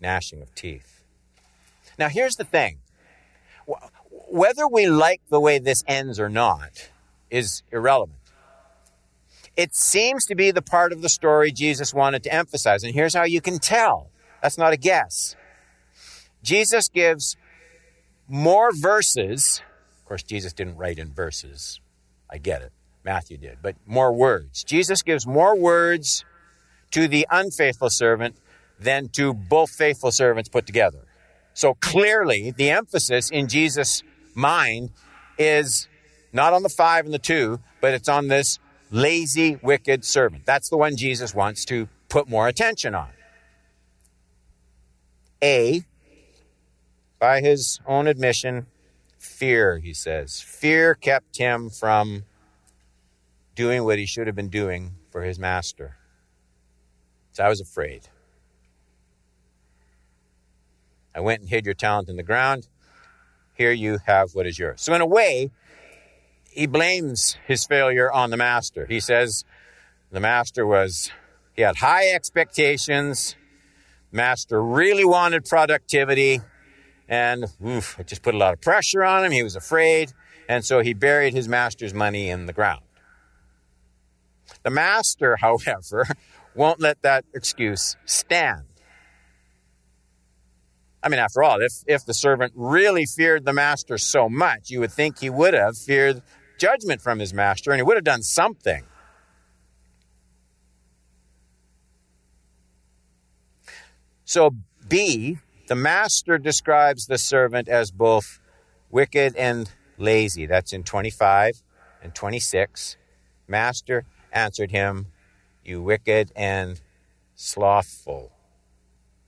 gnashing 0.00 0.42
of 0.42 0.54
teeth. 0.54 1.04
Now, 1.98 2.08
here's 2.08 2.36
the 2.36 2.44
thing 2.44 2.78
whether 4.28 4.66
we 4.66 4.86
like 4.86 5.20
the 5.30 5.40
way 5.40 5.58
this 5.58 5.84
ends 5.86 6.18
or 6.20 6.28
not 6.28 6.90
is 7.30 7.62
irrelevant. 7.72 8.18
It 9.56 9.74
seems 9.74 10.26
to 10.26 10.34
be 10.34 10.50
the 10.50 10.62
part 10.62 10.92
of 10.92 11.00
the 11.00 11.08
story 11.08 11.50
Jesus 11.50 11.94
wanted 11.94 12.22
to 12.24 12.32
emphasize. 12.32 12.84
And 12.84 12.94
here's 12.94 13.14
how 13.14 13.24
you 13.24 13.40
can 13.40 13.58
tell. 13.58 14.10
That's 14.42 14.58
not 14.58 14.72
a 14.72 14.76
guess. 14.76 15.34
Jesus 16.42 16.88
gives 16.88 17.36
more 18.28 18.70
verses. 18.72 19.62
Of 19.98 20.04
course, 20.04 20.22
Jesus 20.22 20.52
didn't 20.52 20.76
write 20.76 20.98
in 20.98 21.12
verses. 21.12 21.80
I 22.30 22.38
get 22.38 22.62
it. 22.62 22.72
Matthew 23.04 23.36
did, 23.38 23.58
but 23.62 23.76
more 23.86 24.12
words. 24.12 24.64
Jesus 24.64 25.02
gives 25.02 25.26
more 25.26 25.56
words 25.56 26.24
to 26.90 27.08
the 27.08 27.26
unfaithful 27.30 27.88
servant 27.88 28.36
than 28.78 29.08
to 29.10 29.32
both 29.32 29.70
faithful 29.70 30.10
servants 30.10 30.48
put 30.48 30.66
together. 30.66 31.04
So 31.54 31.74
clearly, 31.74 32.50
the 32.50 32.70
emphasis 32.70 33.30
in 33.30 33.48
Jesus' 33.48 34.02
mind 34.36 34.90
is 35.38 35.88
not 36.32 36.52
on 36.52 36.62
the 36.62 36.68
five 36.68 37.04
and 37.04 37.14
the 37.14 37.18
two, 37.18 37.60
but 37.80 37.94
it's 37.94 38.08
on 38.08 38.28
this 38.28 38.58
lazy, 38.90 39.56
wicked 39.62 40.04
servant. 40.04 40.44
That's 40.44 40.68
the 40.68 40.76
one 40.76 40.96
Jesus 40.96 41.34
wants 41.34 41.64
to 41.66 41.88
put 42.08 42.28
more 42.28 42.46
attention 42.46 42.94
on. 42.94 43.08
A, 45.42 45.84
by 47.18 47.40
his 47.40 47.80
own 47.86 48.06
admission, 48.06 48.66
fear, 49.18 49.78
he 49.78 49.92
says. 49.92 50.40
Fear 50.40 50.94
kept 50.94 51.36
him 51.36 51.70
from 51.70 52.24
doing 53.54 53.84
what 53.84 53.98
he 53.98 54.06
should 54.06 54.26
have 54.26 54.36
been 54.36 54.48
doing 54.48 54.92
for 55.10 55.22
his 55.22 55.38
master. 55.38 55.96
So 57.32 57.44
I 57.44 57.48
was 57.48 57.60
afraid. 57.60 58.08
I 61.14 61.20
went 61.20 61.40
and 61.40 61.48
hid 61.48 61.64
your 61.64 61.74
talent 61.74 62.08
in 62.08 62.16
the 62.16 62.22
ground. 62.22 62.68
Here 63.56 63.72
you 63.72 63.98
have 64.06 64.34
what 64.34 64.46
is 64.46 64.58
yours. 64.58 64.82
So, 64.82 64.94
in 64.94 65.00
a 65.00 65.06
way, 65.06 65.50
he 66.56 66.66
blames 66.66 67.36
his 67.46 67.64
failure 67.66 68.10
on 68.10 68.30
the 68.30 68.36
master. 68.36 68.86
He 68.86 69.00
says 69.00 69.44
the 70.10 70.20
master 70.20 70.66
was, 70.66 71.10
he 71.54 71.62
had 71.62 71.76
high 71.76 72.08
expectations. 72.08 73.36
Master 74.10 74.62
really 74.62 75.04
wanted 75.04 75.44
productivity. 75.44 76.40
And 77.08 77.46
oof, 77.64 77.98
it 77.98 78.06
just 78.06 78.22
put 78.22 78.34
a 78.34 78.38
lot 78.38 78.54
of 78.54 78.60
pressure 78.60 79.04
on 79.04 79.24
him. 79.24 79.32
He 79.32 79.42
was 79.42 79.56
afraid. 79.56 80.12
And 80.48 80.64
so 80.64 80.80
he 80.80 80.94
buried 80.94 81.34
his 81.34 81.48
master's 81.48 81.92
money 81.92 82.30
in 82.30 82.46
the 82.46 82.52
ground. 82.52 82.82
The 84.62 84.70
master, 84.70 85.36
however, 85.40 86.06
won't 86.54 86.80
let 86.80 87.02
that 87.02 87.24
excuse 87.34 87.96
stand. 88.04 88.64
I 91.06 91.08
mean, 91.08 91.20
after 91.20 91.44
all, 91.44 91.62
if, 91.62 91.84
if 91.86 92.04
the 92.04 92.12
servant 92.12 92.52
really 92.56 93.06
feared 93.06 93.44
the 93.44 93.52
master 93.52 93.96
so 93.96 94.28
much, 94.28 94.70
you 94.70 94.80
would 94.80 94.90
think 94.90 95.20
he 95.20 95.30
would 95.30 95.54
have 95.54 95.78
feared 95.78 96.20
judgment 96.58 97.00
from 97.00 97.20
his 97.20 97.32
master 97.32 97.70
and 97.70 97.78
he 97.78 97.84
would 97.84 97.96
have 97.96 98.02
done 98.02 98.24
something. 98.24 98.82
So, 104.24 104.56
B, 104.88 105.38
the 105.68 105.76
master 105.76 106.38
describes 106.38 107.06
the 107.06 107.18
servant 107.18 107.68
as 107.68 107.92
both 107.92 108.40
wicked 108.90 109.36
and 109.36 109.70
lazy. 109.98 110.44
That's 110.46 110.72
in 110.72 110.82
25 110.82 111.62
and 112.02 112.16
26. 112.16 112.96
Master 113.46 114.04
answered 114.32 114.72
him, 114.72 115.06
You 115.64 115.82
wicked 115.82 116.32
and 116.34 116.80
slothful 117.36 118.32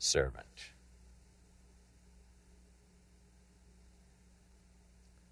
servant. 0.01 0.48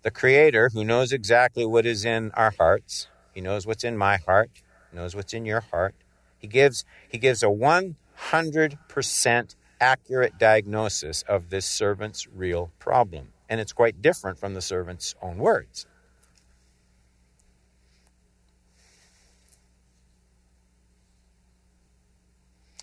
The 0.06 0.10
Creator, 0.12 0.70
who 0.72 0.84
knows 0.84 1.10
exactly 1.10 1.66
what 1.66 1.84
is 1.84 2.04
in 2.04 2.30
our 2.34 2.54
hearts, 2.56 3.08
He 3.34 3.40
knows 3.40 3.66
what's 3.66 3.82
in 3.82 3.96
my 3.96 4.18
heart, 4.18 4.50
He 4.92 4.96
knows 4.96 5.16
what's 5.16 5.34
in 5.34 5.44
your 5.44 5.62
heart. 5.62 5.96
He 6.38 6.46
gives, 6.46 6.84
he 7.08 7.18
gives 7.18 7.42
a 7.42 7.46
100% 7.46 9.56
accurate 9.80 10.38
diagnosis 10.38 11.22
of 11.22 11.50
this 11.50 11.66
servant's 11.66 12.28
real 12.28 12.70
problem. 12.78 13.32
And 13.48 13.60
it's 13.60 13.72
quite 13.72 14.00
different 14.00 14.38
from 14.38 14.54
the 14.54 14.62
servant's 14.62 15.16
own 15.20 15.38
words. 15.38 15.86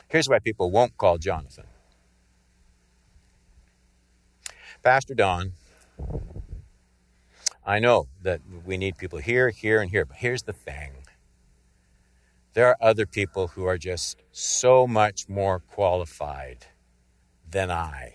Here's 0.10 0.28
why 0.28 0.40
people 0.40 0.72
won't 0.72 0.98
call 0.98 1.20
Jonathan. 1.20 1.68
Pastor 4.84 5.14
Don 5.14 5.54
I 7.66 7.80
know 7.80 8.08
that 8.22 8.42
we 8.66 8.78
need 8.78 8.98
people 8.98 9.20
here, 9.20 9.50
here, 9.50 9.82
and 9.82 9.90
here, 9.90 10.06
but 10.06 10.18
here's 10.18 10.44
the 10.44 10.54
thing 10.54 10.92
there 12.54 12.68
are 12.68 12.78
other 12.80 13.06
people 13.08 13.50
who 13.50 13.66
are 13.66 13.78
just 13.78 14.22
so 14.32 14.86
much 14.86 15.28
more 15.28 15.60
qualified 15.60 16.68
than 17.50 17.72
I 17.72 18.14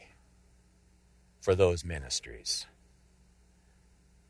for 1.40 1.54
those 1.54 1.84
ministries. 1.84 2.66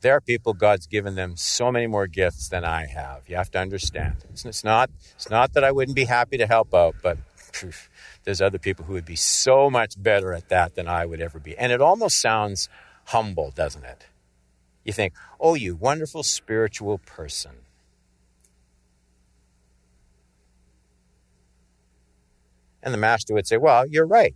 There 0.01 0.15
are 0.15 0.21
people 0.21 0.55
God's 0.55 0.87
given 0.87 1.15
them 1.15 1.37
so 1.37 1.71
many 1.73 1.87
more 1.87 2.07
gifts 2.07 2.49
than 2.49 2.65
I 2.65 2.87
have. 2.87 3.29
You 3.29 3.37
have 3.37 3.51
to 3.51 3.59
understand. 3.59 4.17
It's, 4.31 4.65
not, 4.65 4.91
it's 5.15 5.29
not 5.29 5.53
that 5.55 5.65
I 5.65 5.73
wouldn't 5.73 5.97
be 5.97 6.05
happy 6.05 6.39
to 6.39 6.47
help 6.47 6.73
out, 6.73 6.95
but 7.03 7.19
there's 8.25 8.41
other 8.41 8.59
people 8.59 8.85
who 8.85 8.93
would 8.93 9.05
be 9.05 9.17
so 9.17 9.69
much 9.69 10.01
better 10.01 10.33
at 10.33 10.49
that 10.51 10.77
than 10.77 10.87
I 10.87 11.05
would 11.05 11.21
ever 11.21 11.41
be. 11.41 11.59
And 11.59 11.73
it 11.73 11.81
almost 11.81 12.21
sounds 12.21 12.69
humble, 13.07 13.51
doesn't 13.51 13.85
it? 13.85 14.07
You 14.89 14.95
think, 14.95 15.13
oh, 15.39 15.53
you 15.53 15.77
wonderful 15.77 16.23
spiritual 16.23 16.97
person. 16.97 17.53
And 22.83 22.95
the 22.95 22.99
master 22.99 23.35
would 23.35 23.47
say, 23.47 23.59
well, 23.59 23.87
you're 23.87 24.07
right. 24.07 24.35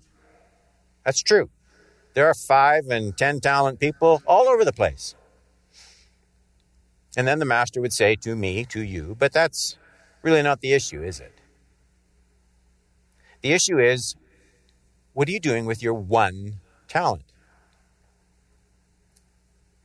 That's 1.07 1.23
true. 1.23 1.49
There 2.12 2.27
are 2.27 2.35
five 2.35 2.88
and 2.91 3.17
ten 3.17 3.41
talent 3.41 3.81
people 3.81 4.23
all 4.27 4.47
over 4.47 4.62
the 4.62 4.75
place. 4.75 5.15
And 7.17 7.27
then 7.27 7.38
the 7.38 7.47
master 7.47 7.81
would 7.81 7.95
say 7.95 8.15
to 8.17 8.37
me, 8.37 8.67
to 8.67 8.83
you, 8.83 9.17
but 9.19 9.33
that's 9.33 9.79
really 10.21 10.43
not 10.43 10.61
the 10.61 10.75
issue, 10.75 11.03
is 11.03 11.19
it? 11.19 11.33
The 13.41 13.53
issue 13.53 13.79
is 13.79 14.17
what 15.15 15.31
are 15.31 15.33
you 15.33 15.41
doing 15.41 15.65
with 15.65 15.83
your 15.83 15.95
one 15.95 16.57
talent? 16.88 17.32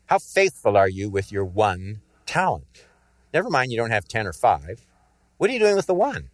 How 0.07 0.19
faithful 0.19 0.77
are 0.77 0.89
you 0.89 1.09
with 1.09 1.31
your 1.31 1.45
one 1.45 2.01
talent? 2.25 2.85
Never 3.33 3.49
mind, 3.49 3.71
you 3.71 3.77
don't 3.77 3.91
have 3.91 4.07
10 4.07 4.25
or 4.25 4.33
5. 4.33 4.85
What 5.37 5.49
are 5.49 5.53
you 5.53 5.59
doing 5.59 5.75
with 5.75 5.85
the 5.85 5.93
one? 5.93 6.29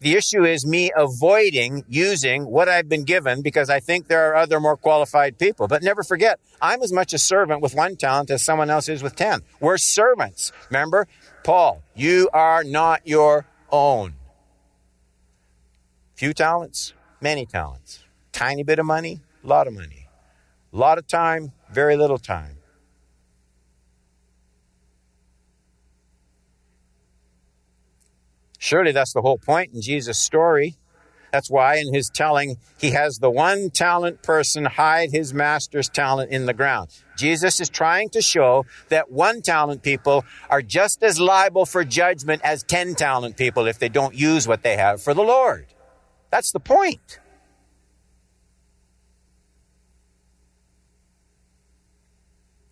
The 0.00 0.14
issue 0.14 0.44
is 0.44 0.66
me 0.66 0.90
avoiding 0.96 1.84
using 1.86 2.46
what 2.46 2.70
I've 2.70 2.88
been 2.88 3.04
given 3.04 3.42
because 3.42 3.68
I 3.68 3.80
think 3.80 4.06
there 4.06 4.30
are 4.30 4.36
other 4.36 4.58
more 4.58 4.76
qualified 4.76 5.36
people. 5.36 5.68
But 5.68 5.82
never 5.82 6.02
forget, 6.02 6.40
I'm 6.62 6.82
as 6.82 6.90
much 6.90 7.12
a 7.12 7.18
servant 7.18 7.60
with 7.60 7.74
one 7.74 7.96
talent 7.96 8.30
as 8.30 8.42
someone 8.42 8.70
else 8.70 8.88
is 8.88 9.02
with 9.02 9.14
10. 9.14 9.42
We're 9.60 9.76
servants. 9.76 10.52
Remember? 10.70 11.06
Paul, 11.44 11.82
you 11.94 12.30
are 12.32 12.64
not 12.64 13.06
your 13.06 13.44
own. 13.70 14.14
Few 16.14 16.32
talents, 16.32 16.94
many 17.20 17.46
talents. 17.46 18.04
Tiny 18.32 18.62
bit 18.62 18.78
of 18.78 18.86
money, 18.86 19.20
a 19.42 19.46
lot 19.46 19.66
of 19.66 19.72
money. 19.72 20.08
A 20.72 20.76
lot 20.76 20.98
of 20.98 21.06
time, 21.06 21.52
very 21.72 21.96
little 21.96 22.18
time. 22.18 22.56
Surely 28.58 28.92
that's 28.92 29.12
the 29.12 29.22
whole 29.22 29.38
point 29.38 29.72
in 29.72 29.80
Jesus' 29.80 30.18
story. 30.18 30.76
That's 31.32 31.50
why 31.50 31.76
in 31.76 31.94
his 31.94 32.10
telling, 32.10 32.58
he 32.78 32.90
has 32.90 33.18
the 33.18 33.30
one 33.30 33.70
talent 33.70 34.22
person 34.22 34.64
hide 34.64 35.10
his 35.12 35.32
master's 35.32 35.88
talent 35.88 36.30
in 36.30 36.46
the 36.46 36.52
ground. 36.52 36.90
Jesus 37.16 37.60
is 37.60 37.68
trying 37.68 38.10
to 38.10 38.20
show 38.20 38.66
that 38.88 39.10
one 39.10 39.40
talent 39.42 39.82
people 39.82 40.24
are 40.48 40.62
just 40.62 41.02
as 41.02 41.20
liable 41.20 41.66
for 41.66 41.84
judgment 41.84 42.42
as 42.44 42.62
10 42.64 42.96
talent 42.96 43.36
people 43.36 43.66
if 43.66 43.78
they 43.78 43.88
don't 43.88 44.14
use 44.14 44.46
what 44.46 44.62
they 44.62 44.76
have 44.76 45.00
for 45.00 45.14
the 45.14 45.22
Lord. 45.22 45.66
That's 46.30 46.52
the 46.52 46.60
point. 46.60 47.18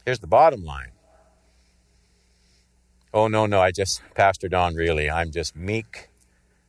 Here's 0.05 0.21
the 0.21 0.27
bottom 0.27 0.65
line 0.65 0.93
Oh, 3.13 3.27
no, 3.27 3.47
no, 3.47 3.61
I 3.61 3.71
just, 3.71 4.03
Pastor 4.15 4.49
Don, 4.49 4.75
really, 4.75 5.11
I'm 5.11 5.31
just 5.31 5.57
meek 5.57 6.11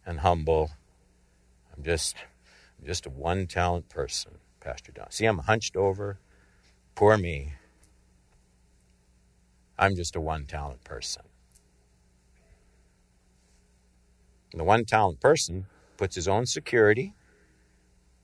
and 0.06 0.22
humble. 0.22 0.72
I'm 1.76 1.84
just, 1.84 2.16
I'm 2.80 2.88
just 2.88 3.06
a 3.06 3.10
one 3.10 3.46
talent 3.46 3.90
person, 3.90 4.40
Pastor 4.62 4.94
Don. 4.94 5.12
See, 5.12 5.26
I'm 5.26 5.40
hunched 5.40 5.76
over. 5.76 6.18
Poor 6.96 7.18
me. 7.18 7.54
I'm 9.78 9.96
just 9.96 10.16
a 10.16 10.22
one 10.22 10.46
talent 10.46 10.84
person. 10.86 11.24
And 14.52 14.60
the 14.60 14.66
one 14.66 14.86
talent 14.86 15.20
person 15.20 15.66
puts 16.00 16.16
his 16.16 16.28
own 16.28 16.48
security 16.48 17.14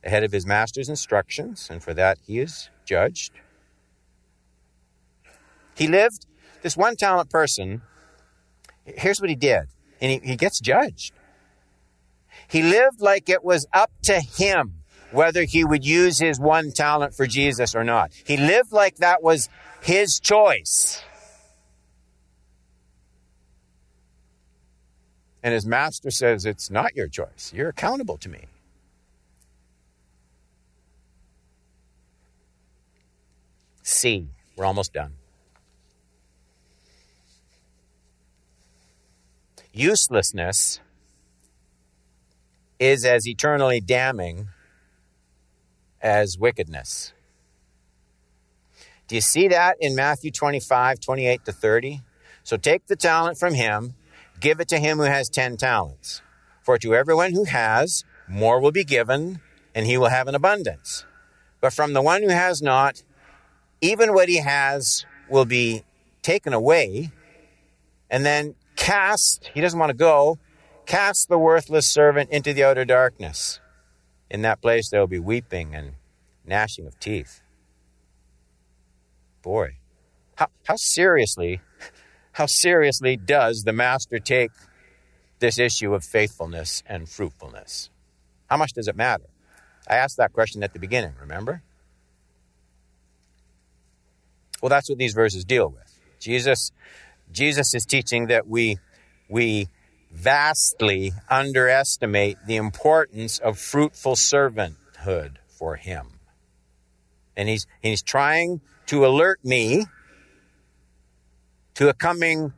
ahead 0.04 0.24
of 0.24 0.32
his 0.32 0.46
master's 0.46 0.90
instructions, 0.90 1.68
and 1.70 1.84
for 1.84 1.94
that 1.94 2.18
he 2.26 2.40
is 2.40 2.70
judged. 2.86 3.32
He 5.76 5.88
lived, 5.88 6.26
this 6.64 6.78
one 6.78 6.96
talent 6.96 7.30
person 7.30 7.82
here's 8.86 9.20
what 9.20 9.30
he 9.30 9.36
did, 9.36 9.68
and 10.02 10.12
he, 10.12 10.30
he 10.30 10.36
gets 10.36 10.60
judged. 10.60 11.14
He 12.48 12.62
lived 12.62 13.02
like 13.02 13.30
it 13.30 13.44
was 13.44 13.66
up 13.74 13.92
to 14.04 14.20
him 14.20 14.84
whether 15.12 15.44
he 15.44 15.64
would 15.64 15.86
use 15.86 16.20
his 16.20 16.40
one 16.40 16.72
talent 16.72 17.14
for 17.14 17.26
Jesus 17.26 17.76
or 17.76 17.84
not. 17.84 18.12
He 18.26 18.38
lived 18.38 18.72
like 18.72 18.98
that 18.98 19.24
was 19.24 19.50
his 19.82 20.20
choice. 20.20 21.02
And 25.46 25.54
his 25.54 25.66
master 25.66 26.10
says, 26.10 26.46
It's 26.46 26.72
not 26.72 26.96
your 26.96 27.08
choice. 27.08 27.54
You're 27.56 27.70
accountable 27.70 28.18
to 28.18 28.30
me. 28.30 28.46
C. 33.84 34.28
We're 34.58 34.66
almost 34.66 34.92
done. 34.92 35.14
uselessness 39.76 40.80
is 42.80 43.04
as 43.06 43.28
eternally 43.28 43.82
damning 43.82 44.48
as 46.02 46.38
wickedness. 46.40 47.12
Do 49.08 49.16
you 49.16 49.22
see 49.22 49.50
that 49.50 49.78
in 49.80 49.96
Matthew 49.96 50.32
25, 50.32 51.00
28 51.00 51.46
to 51.46 51.52
30? 51.52 52.02
So 52.44 52.58
take 52.58 52.88
the 52.88 52.96
talent 52.96 53.38
from 53.38 53.54
him, 53.54 53.96
give 54.46 54.60
it 54.60 54.68
to 54.68 54.78
him 54.78 55.00
who 55.00 55.04
has 55.04 55.28
10 55.28 55.58
talents. 55.58 56.22
For 56.62 56.78
to 56.78 56.94
everyone 56.94 57.34
who 57.34 57.46
has, 57.46 58.04
more 58.28 58.60
will 58.60 58.72
be 58.72 58.84
given, 58.84 59.42
and 59.74 59.88
he 59.88 59.98
will 59.98 60.10
have 60.10 60.28
an 60.28 60.36
abundance. 60.36 61.04
But 61.62 61.74
from 61.74 61.94
the 61.94 62.02
one 62.02 62.22
who 62.22 62.30
has 62.30 62.62
not, 62.62 63.02
even 63.82 64.14
what 64.14 64.30
he 64.30 64.38
has 64.38 65.04
will 65.28 65.46
be 65.46 65.84
taken 66.22 66.54
away. 66.54 67.12
And 68.12 68.24
then 68.24 68.54
Cast, 68.76 69.50
he 69.54 69.62
doesn't 69.62 69.80
want 69.80 69.90
to 69.90 69.98
go, 69.98 70.38
cast 70.86 71.28
the 71.28 71.40
worthless 71.40 71.88
servant 71.88 72.30
into 72.30 72.54
the 72.54 72.64
outer 72.64 72.86
darkness. 72.86 73.60
In 74.30 74.44
that 74.44 74.62
place 74.62 74.90
there 74.90 75.00
will 75.00 75.08
be 75.08 75.20
weeping 75.20 75.74
and 75.74 75.94
gnashing 76.46 76.86
of 76.86 77.00
teeth. 77.00 77.42
Boy, 79.42 79.78
how, 80.36 80.48
how 80.66 80.76
seriously, 80.76 81.62
how 82.36 82.46
seriously 82.46 83.16
does 83.16 83.64
the 83.64 83.72
master 83.72 84.20
take 84.20 84.52
this 85.40 85.58
issue 85.58 85.94
of 85.94 86.04
faithfulness 86.04 86.84
and 86.86 87.08
fruitfulness? 87.08 87.90
How 88.50 88.58
much 88.58 88.74
does 88.74 88.90
it 88.90 88.96
matter? 88.98 89.24
I 89.88 89.96
asked 89.96 90.18
that 90.18 90.34
question 90.34 90.62
at 90.62 90.74
the 90.74 90.80
beginning, 90.80 91.14
remember? 91.22 91.64
Well, 94.62 94.70
that's 94.70 94.90
what 94.90 94.98
these 94.98 95.14
verses 95.14 95.46
deal 95.46 95.70
with. 95.70 96.00
Jesus 96.20 96.74
Jesus 97.32 97.74
is 97.74 97.86
teaching 97.86 98.28
that 98.28 98.48
we, 98.48 98.80
we 99.30 99.70
vastly 100.12 101.14
underestimate 101.30 102.38
the 102.46 102.58
importance 102.58 103.40
of 103.40 103.58
fruitful 103.58 104.16
servanthood 104.16 105.38
for 105.48 105.78
him. 105.78 106.20
And 107.38 107.48
he's, 107.48 107.66
he's 107.82 108.02
trying 108.02 108.60
to 108.88 109.06
alert 109.06 109.40
me 109.44 109.86
to 111.76 111.90
a 111.90 111.94
coming 111.94 112.54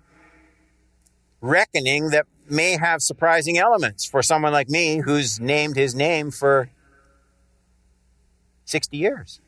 reckoning 1.42 2.10
that 2.12 2.26
may 2.50 2.78
have 2.78 3.02
surprising 3.02 3.58
elements 3.58 4.06
for 4.06 4.24
someone 4.24 4.54
like 4.54 4.70
me 4.70 5.02
who's 5.04 5.40
named 5.40 5.76
his 5.76 5.94
name 5.94 6.32
for 6.32 6.70
60 8.66 8.98
years. 8.98 9.42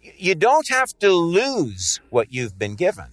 You 0.00 0.34
don't 0.34 0.68
have 0.68 0.96
to 1.00 1.10
lose 1.10 2.00
what 2.10 2.32
you've 2.32 2.58
been 2.58 2.76
given. 2.76 3.06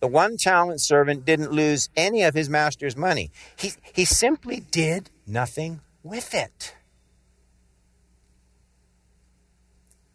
The 0.00 0.06
one 0.06 0.36
talent 0.36 0.80
servant 0.80 1.24
didn't 1.24 1.50
lose 1.50 1.88
any 1.96 2.22
of 2.22 2.34
his 2.34 2.48
master's 2.48 2.96
money. 2.96 3.30
He, 3.56 3.72
he 3.82 4.04
simply 4.04 4.60
did 4.60 5.10
nothing 5.26 5.80
with 6.02 6.34
it. 6.34 6.76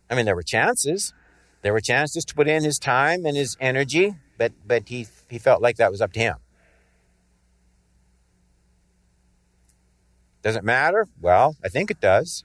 I 0.10 0.15
mean, 0.15 0.25
there 0.25 0.36
were 0.36 0.43
chances. 0.43 1.13
There 1.62 1.74
were 1.74 1.82
chances 1.82 2.26
to 2.26 2.36
put 2.36 2.47
in 2.47 2.63
his 2.63 2.80
time 2.80 3.26
and 3.26 3.38
his 3.38 3.56
energy, 3.60 4.15
but, 4.38 4.54
but 4.65 4.89
he, 4.89 5.08
he 5.30 5.38
felt 5.38 5.62
like 5.62 5.78
that 5.78 5.91
was 5.91 6.02
up 6.02 6.13
to 6.13 6.19
him. 6.19 6.38
Does 10.41 10.56
it 10.56 10.63
matter? 10.63 11.08
Well, 11.19 11.56
I 11.63 11.69
think 11.69 11.91
it 11.91 12.02
does. 12.02 12.43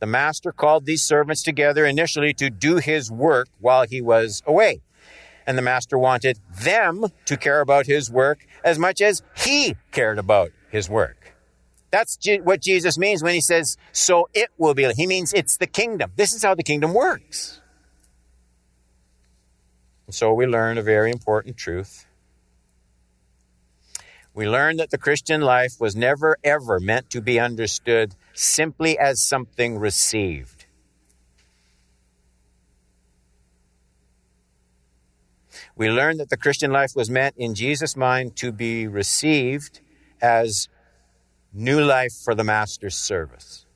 The 0.00 0.06
master 0.06 0.52
called 0.52 0.84
these 0.84 1.02
servants 1.02 1.42
together 1.42 1.86
initially 1.86 2.34
to 2.34 2.50
do 2.50 2.76
his 2.76 3.10
work 3.10 3.48
while 3.60 3.86
he 3.86 4.00
was 4.00 4.42
away. 4.46 4.82
And 5.46 5.56
the 5.56 5.62
master 5.62 5.96
wanted 5.96 6.40
them 6.60 7.06
to 7.24 7.36
care 7.36 7.60
about 7.60 7.86
his 7.86 8.10
work 8.10 8.44
as 8.64 8.78
much 8.78 9.00
as 9.00 9.22
he 9.36 9.76
cared 9.92 10.18
about 10.18 10.50
his 10.70 10.90
work. 10.90 11.21
That's 11.92 12.18
what 12.42 12.62
Jesus 12.62 12.96
means 12.96 13.22
when 13.22 13.34
he 13.34 13.42
says, 13.42 13.76
so 13.92 14.28
it 14.32 14.48
will 14.56 14.72
be. 14.72 14.90
He 14.94 15.06
means 15.06 15.34
it's 15.34 15.58
the 15.58 15.66
kingdom. 15.66 16.10
This 16.16 16.32
is 16.32 16.42
how 16.42 16.54
the 16.54 16.62
kingdom 16.62 16.94
works. 16.94 17.60
And 20.06 20.14
so 20.14 20.32
we 20.32 20.46
learn 20.46 20.78
a 20.78 20.82
very 20.82 21.10
important 21.10 21.58
truth. 21.58 22.06
We 24.34 24.48
learn 24.48 24.78
that 24.78 24.90
the 24.90 24.96
Christian 24.96 25.42
life 25.42 25.74
was 25.78 25.94
never 25.94 26.38
ever 26.42 26.80
meant 26.80 27.10
to 27.10 27.20
be 27.20 27.38
understood 27.38 28.14
simply 28.32 28.98
as 28.98 29.20
something 29.20 29.78
received. 29.78 30.64
We 35.76 35.90
learn 35.90 36.16
that 36.16 36.30
the 36.30 36.38
Christian 36.38 36.70
life 36.70 36.92
was 36.96 37.10
meant 37.10 37.34
in 37.36 37.54
Jesus' 37.54 37.96
mind 37.96 38.34
to 38.36 38.50
be 38.50 38.86
received 38.86 39.80
as 40.22 40.68
new 41.52 41.82
life 41.84 42.12
for 42.24 42.34
the 42.34 42.44
Master's 42.44 42.96
service. 42.96 43.66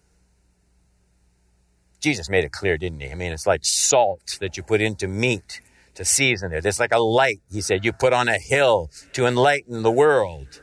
Jesus 2.01 2.29
made 2.29 2.45
it 2.45 2.53
clear, 2.53 2.79
didn't 2.79 3.01
he? 3.01 3.11
I 3.11 3.15
mean, 3.15 3.33
it's 3.33 3.47
like 3.47 3.65
salt 3.65 4.39
that 4.41 4.57
you 4.57 4.63
put 4.63 4.81
into 4.81 5.09
meat 5.09 5.61
to 5.95 6.05
season 6.05 6.53
it. 6.53 6.65
It's 6.65 6.79
like 6.79 6.93
a 6.93 7.01
light, 7.01 7.41
he 7.51 7.61
said, 7.61 7.85
you 7.85 7.93
put 7.93 8.13
on 8.13 8.29
a 8.29 8.39
hill 8.39 8.91
to 9.15 9.27
enlighten 9.27 9.83
the 9.83 9.91
world. 9.91 10.63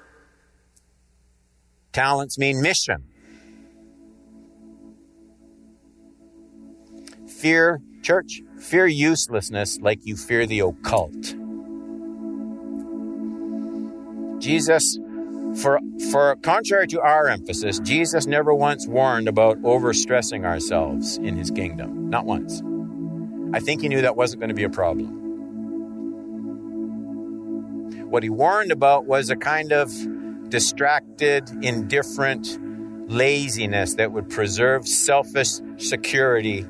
Talents 1.91 2.37
mean 2.37 2.61
mission. 2.61 3.03
Fear, 7.27 7.81
church, 8.01 8.41
fear 8.57 8.87
uselessness 8.87 9.79
like 9.79 9.99
you 10.03 10.15
fear 10.15 10.45
the 10.45 10.61
occult. 10.61 11.35
Jesus, 14.41 14.97
for, 15.55 15.79
for 16.11 16.35
contrary 16.37 16.87
to 16.87 17.01
our 17.01 17.27
emphasis, 17.27 17.79
Jesus 17.79 18.25
never 18.25 18.53
once 18.53 18.87
warned 18.87 19.27
about 19.27 19.61
overstressing 19.61 20.45
ourselves 20.45 21.17
in 21.17 21.35
his 21.35 21.51
kingdom. 21.51 22.09
Not 22.09 22.25
once. 22.25 22.61
I 23.53 23.59
think 23.59 23.81
he 23.81 23.87
knew 23.87 24.01
that 24.01 24.15
wasn't 24.15 24.39
going 24.39 24.49
to 24.49 24.55
be 24.55 24.63
a 24.63 24.69
problem. 24.69 25.21
What 28.09 28.23
he 28.23 28.29
warned 28.29 28.71
about 28.71 29.05
was 29.05 29.29
a 29.29 29.35
kind 29.35 29.71
of 29.71 29.91
distracted, 30.49 31.49
indifferent 31.61 32.59
laziness 33.09 33.95
that 33.95 34.11
would 34.11 34.29
preserve 34.29 34.87
selfish 34.87 35.59
security. 35.77 36.65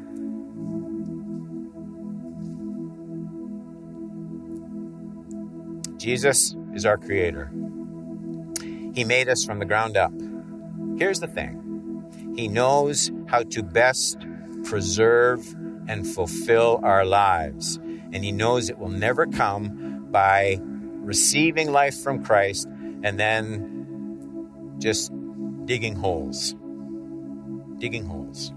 Jesus 5.98 6.56
is 6.74 6.86
our 6.86 6.98
creator. 6.98 7.52
He 8.94 9.04
made 9.04 9.28
us 9.28 9.44
from 9.44 9.60
the 9.60 9.66
ground 9.66 9.98
up. 9.98 10.12
Here's 10.98 11.20
the 11.20 11.28
thing 11.28 12.34
He 12.36 12.48
knows 12.48 13.12
how 13.28 13.44
to 13.44 13.64
best 13.64 14.26
preserve 14.64 15.56
and 15.88 16.08
fulfill 16.08 16.80
our 16.84 17.06
lives. 17.06 17.78
And 17.78 18.24
He 18.24 18.32
knows 18.32 18.70
it 18.70 18.78
will 18.78 18.90
never 18.90 19.26
come 19.26 20.08
by 20.12 20.60
receiving 20.62 21.72
life 21.72 21.98
from 21.98 22.24
Christ 22.24 22.68
and 23.04 23.20
then 23.20 24.76
just 24.80 25.12
digging 25.66 25.96
holes. 25.96 26.56
Digging 27.80 28.06
holes. 28.06 28.54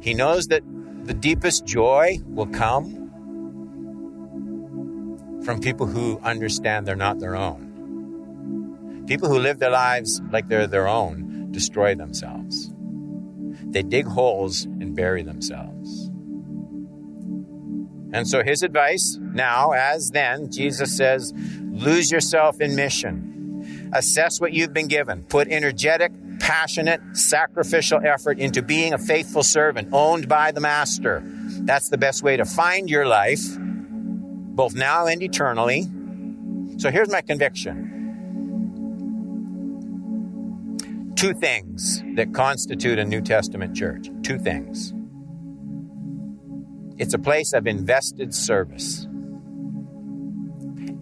He 0.00 0.14
knows 0.14 0.48
that 0.48 0.62
the 1.04 1.14
deepest 1.14 1.64
joy 1.64 2.18
will 2.26 2.46
come 2.46 3.04
from 5.44 5.60
people 5.60 5.86
who 5.86 6.18
understand 6.22 6.86
they're 6.86 6.96
not 6.96 7.20
their 7.20 7.36
own. 7.36 7.65
People 9.06 9.28
who 9.28 9.38
live 9.38 9.58
their 9.58 9.70
lives 9.70 10.20
like 10.30 10.48
they're 10.48 10.66
their 10.66 10.88
own 10.88 11.52
destroy 11.52 11.94
themselves. 11.94 12.72
They 13.68 13.82
dig 13.82 14.06
holes 14.06 14.64
and 14.64 14.94
bury 14.94 15.22
themselves. 15.22 16.10
And 18.12 18.26
so 18.26 18.42
his 18.42 18.62
advice 18.62 19.18
now, 19.20 19.72
as 19.72 20.10
then, 20.10 20.50
Jesus 20.50 20.96
says, 20.96 21.32
lose 21.36 22.10
yourself 22.10 22.60
in 22.60 22.74
mission. 22.74 23.90
Assess 23.92 24.40
what 24.40 24.52
you've 24.52 24.72
been 24.72 24.88
given. 24.88 25.22
Put 25.24 25.48
energetic, 25.48 26.12
passionate, 26.38 27.00
sacrificial 27.12 28.00
effort 28.04 28.38
into 28.38 28.62
being 28.62 28.92
a 28.92 28.98
faithful 28.98 29.42
servant 29.42 29.88
owned 29.92 30.28
by 30.28 30.52
the 30.52 30.60
master. 30.60 31.22
That's 31.24 31.88
the 31.88 31.98
best 31.98 32.22
way 32.22 32.36
to 32.36 32.44
find 32.44 32.88
your 32.88 33.06
life, 33.06 33.44
both 33.58 34.74
now 34.74 35.06
and 35.06 35.22
eternally. 35.22 35.86
So 36.78 36.90
here's 36.90 37.10
my 37.10 37.20
conviction 37.20 37.95
two 41.16 41.32
things 41.32 42.02
that 42.14 42.34
constitute 42.34 42.98
a 42.98 43.04
New 43.04 43.22
Testament 43.22 43.74
church. 43.74 44.08
Two 44.22 44.38
things. 44.38 44.92
It's 46.98 47.14
a 47.14 47.18
place 47.18 47.54
of 47.54 47.66
invested 47.66 48.34
service. 48.34 49.06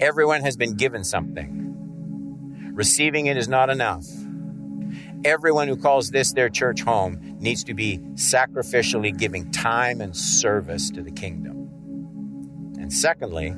Everyone 0.00 0.42
has 0.42 0.56
been 0.56 0.76
given 0.76 1.04
something. 1.04 2.72
Receiving 2.74 3.26
it 3.26 3.36
is 3.36 3.48
not 3.48 3.70
enough. 3.70 4.06
Everyone 5.24 5.68
who 5.68 5.76
calls 5.76 6.10
this 6.10 6.32
their 6.32 6.48
church 6.48 6.82
home 6.82 7.36
needs 7.40 7.64
to 7.64 7.74
be 7.74 7.98
sacrificially 8.14 9.16
giving 9.16 9.50
time 9.50 10.00
and 10.00 10.16
service 10.16 10.90
to 10.90 11.02
the 11.02 11.10
kingdom. 11.10 11.70
And 12.78 12.92
secondly, 12.92 13.54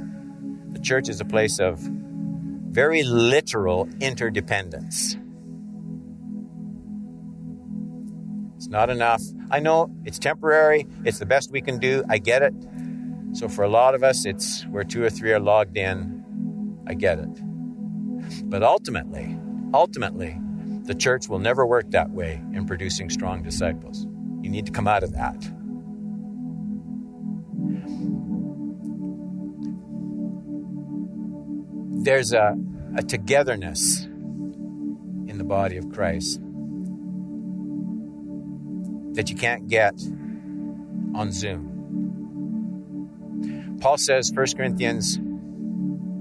the 0.70 0.78
church 0.78 1.08
is 1.08 1.20
a 1.20 1.24
place 1.24 1.58
of 1.58 1.80
very 1.80 3.02
literal 3.02 3.88
interdependence. 4.00 5.16
It's 8.66 8.72
not 8.72 8.90
enough. 8.90 9.22
I 9.48 9.60
know 9.60 9.94
it's 10.04 10.18
temporary. 10.18 10.88
It's 11.04 11.20
the 11.20 11.24
best 11.24 11.52
we 11.52 11.60
can 11.60 11.78
do. 11.78 12.02
I 12.08 12.18
get 12.18 12.42
it. 12.42 12.52
So 13.30 13.48
for 13.48 13.62
a 13.62 13.68
lot 13.68 13.94
of 13.94 14.02
us, 14.02 14.26
it's 14.26 14.64
where 14.64 14.82
two 14.82 15.04
or 15.04 15.08
three 15.08 15.30
are 15.30 15.38
logged 15.38 15.76
in. 15.76 16.82
I 16.84 16.94
get 16.94 17.20
it. 17.20 17.28
But 18.50 18.64
ultimately, 18.64 19.38
ultimately, 19.72 20.36
the 20.82 20.96
church 20.96 21.28
will 21.28 21.38
never 21.38 21.64
work 21.64 21.92
that 21.92 22.10
way 22.10 22.42
in 22.54 22.66
producing 22.66 23.08
strong 23.08 23.44
disciples. 23.44 24.04
You 24.42 24.50
need 24.50 24.66
to 24.66 24.72
come 24.72 24.88
out 24.88 25.04
of 25.04 25.12
that. 25.12 25.40
There's 32.02 32.32
a, 32.32 32.56
a 32.96 33.04
togetherness 33.04 34.06
in 34.06 35.38
the 35.38 35.44
body 35.44 35.76
of 35.76 35.88
Christ 35.92 36.40
that 39.16 39.28
you 39.28 39.36
can't 39.36 39.68
get 39.68 39.94
on 41.14 41.32
Zoom. 41.32 41.72
Paul 43.80 43.98
says, 43.98 44.32
1 44.32 44.46
Corinthians 44.56 45.18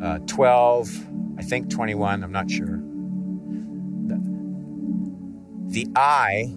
uh, 0.02 0.20
12, 0.28 1.38
I 1.38 1.42
think 1.42 1.70
21, 1.70 2.24
I'm 2.24 2.32
not 2.32 2.50
sure. 2.50 2.82
The, 4.08 4.20
the 5.68 5.88
eye 5.96 6.54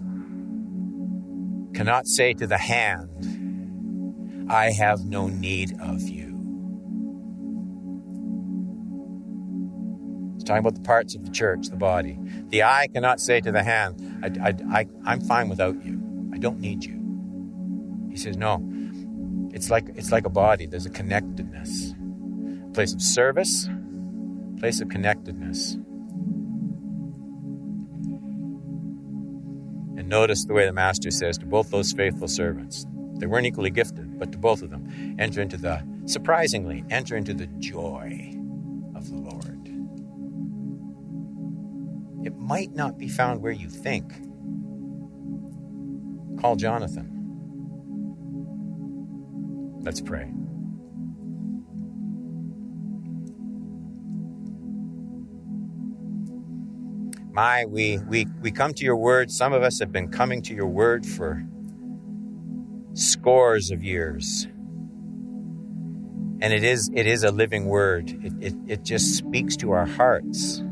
cannot 1.75 2.07
say 2.07 2.35
to 2.35 2.47
the 2.47 2.59
hand, 2.59 4.47
I 4.51 4.71
have 4.71 5.05
no 5.05 5.29
need 5.29 5.79
of 5.81 6.03
you. 6.03 6.27
Talking 10.45 10.61
about 10.61 10.75
the 10.77 10.81
parts 10.81 11.15
of 11.15 11.25
the 11.27 11.31
church, 11.31 11.69
the 11.69 11.77
body. 11.77 12.19
The 12.49 12.63
eye 12.63 12.89
cannot 12.91 13.21
say 13.21 13.41
to 13.43 13.53
the 13.53 13.63
hand, 13.63 14.01
I, 14.23 14.49
I, 14.49 14.55
I, 14.81 14.87
I'm 15.05 15.21
fine 15.21 15.51
without 15.51 15.85
you. 15.85 15.98
I 16.39 16.41
don't 16.41 16.61
need 16.61 16.85
you. 16.85 16.95
He 18.13 18.17
says, 18.17 18.37
No. 18.37 18.63
It's 19.53 19.71
like 19.71 19.89
it's 19.97 20.13
like 20.13 20.25
a 20.25 20.31
body. 20.31 20.67
There's 20.67 20.87
a 20.87 20.91
connectedness. 20.91 21.95
A 22.65 22.71
place 22.71 22.95
of 22.95 23.03
service, 23.03 23.69
place 24.61 24.81
of 24.81 24.89
connectedness. 24.89 25.73
And 29.97 30.09
notice 30.09 30.45
the 30.45 30.53
way 30.53 30.65
the 30.65 30.73
master 30.73 31.11
says 31.11 31.39
to 31.39 31.47
both 31.47 31.73
those 31.73 31.93
faithful 31.93 32.29
servants. 32.29 32.87
They 33.17 33.27
weren't 33.27 33.47
equally 33.47 33.71
gifted, 33.71 34.17
but 34.17 34.31
to 34.31 34.39
both 34.39 34.63
of 34.63 34.71
them, 34.71 35.17
enter 35.19 35.43
into 35.43 35.57
the 35.57 35.85
surprisingly, 36.07 36.85
enter 36.89 37.17
into 37.17 37.35
the 37.35 37.49
joy 37.59 38.33
of 38.95 39.11
the 39.11 39.17
Lord. 39.17 39.67
It 42.25 42.37
might 42.37 42.77
not 42.77 42.97
be 42.97 43.09
found 43.09 43.43
where 43.43 43.51
you 43.51 43.69
think 43.69 44.13
Call 46.41 46.57
Jonathan. 46.57 47.19
Let's 49.81 50.01
pray. 50.01 50.31
My, 57.33 57.65
we, 57.67 57.99
we, 58.09 58.27
we 58.41 58.51
come 58.51 58.75
to 58.75 58.85
your 58.85 58.97
word. 58.97 59.31
Some 59.31 59.53
of 59.53 59.63
us 59.63 59.79
have 59.81 59.93
been 59.93 60.09
coming 60.09 60.43
to 60.43 60.55
your 60.55 60.67
word 60.67 61.07
for 61.07 61.45
scores 62.95 63.71
of 63.71 63.83
years. 63.83 64.47
And 66.41 66.53
it 66.53 66.63
is, 66.63 66.91
it 66.95 67.07
is 67.07 67.25
a 67.25 67.31
living 67.33 67.67
word. 67.67 68.11
It, 68.11 68.33
it, 68.41 68.55
it 68.67 68.85
just 68.85 69.17
speaks 69.17 69.57
to 69.57 69.73
our 69.73 69.87
hearts 69.87 70.63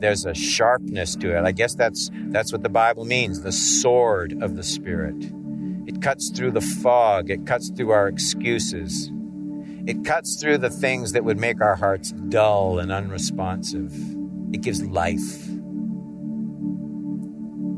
there's 0.00 0.24
a 0.24 0.34
sharpness 0.34 1.16
to 1.16 1.36
it. 1.36 1.44
I 1.44 1.52
guess 1.52 1.74
that's 1.74 2.10
that's 2.28 2.52
what 2.52 2.62
the 2.62 2.68
Bible 2.68 3.04
means, 3.04 3.42
the 3.42 3.52
sword 3.52 4.42
of 4.42 4.56
the 4.56 4.62
spirit. 4.62 5.16
It 5.86 6.00
cuts 6.02 6.30
through 6.30 6.52
the 6.52 6.60
fog, 6.60 7.30
it 7.30 7.46
cuts 7.46 7.70
through 7.70 7.90
our 7.90 8.08
excuses. 8.08 9.10
It 9.86 10.04
cuts 10.04 10.38
through 10.38 10.58
the 10.58 10.68
things 10.68 11.12
that 11.12 11.24
would 11.24 11.38
make 11.38 11.62
our 11.62 11.74
hearts 11.74 12.12
dull 12.12 12.78
and 12.78 12.92
unresponsive. 12.92 13.90
It 14.52 14.60
gives 14.60 14.84
life. 14.84 15.48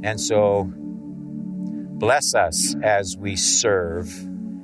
And 0.03 0.21
so 0.21 0.69
bless 0.75 2.35
us 2.35 2.75
as 2.83 3.17
we 3.17 3.37
serve 3.37 4.13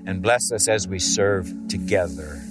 and 0.07 0.23
bless 0.23 0.51
us 0.51 0.67
as 0.67 0.89
we 0.89 0.99
serve 0.99 1.53
together. 1.69 2.43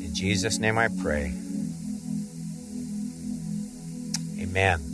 In 0.00 0.10
Jesus' 0.14 0.58
name 0.58 0.78
I 0.78 0.88
pray. 1.02 1.34
Amen. 4.56 4.93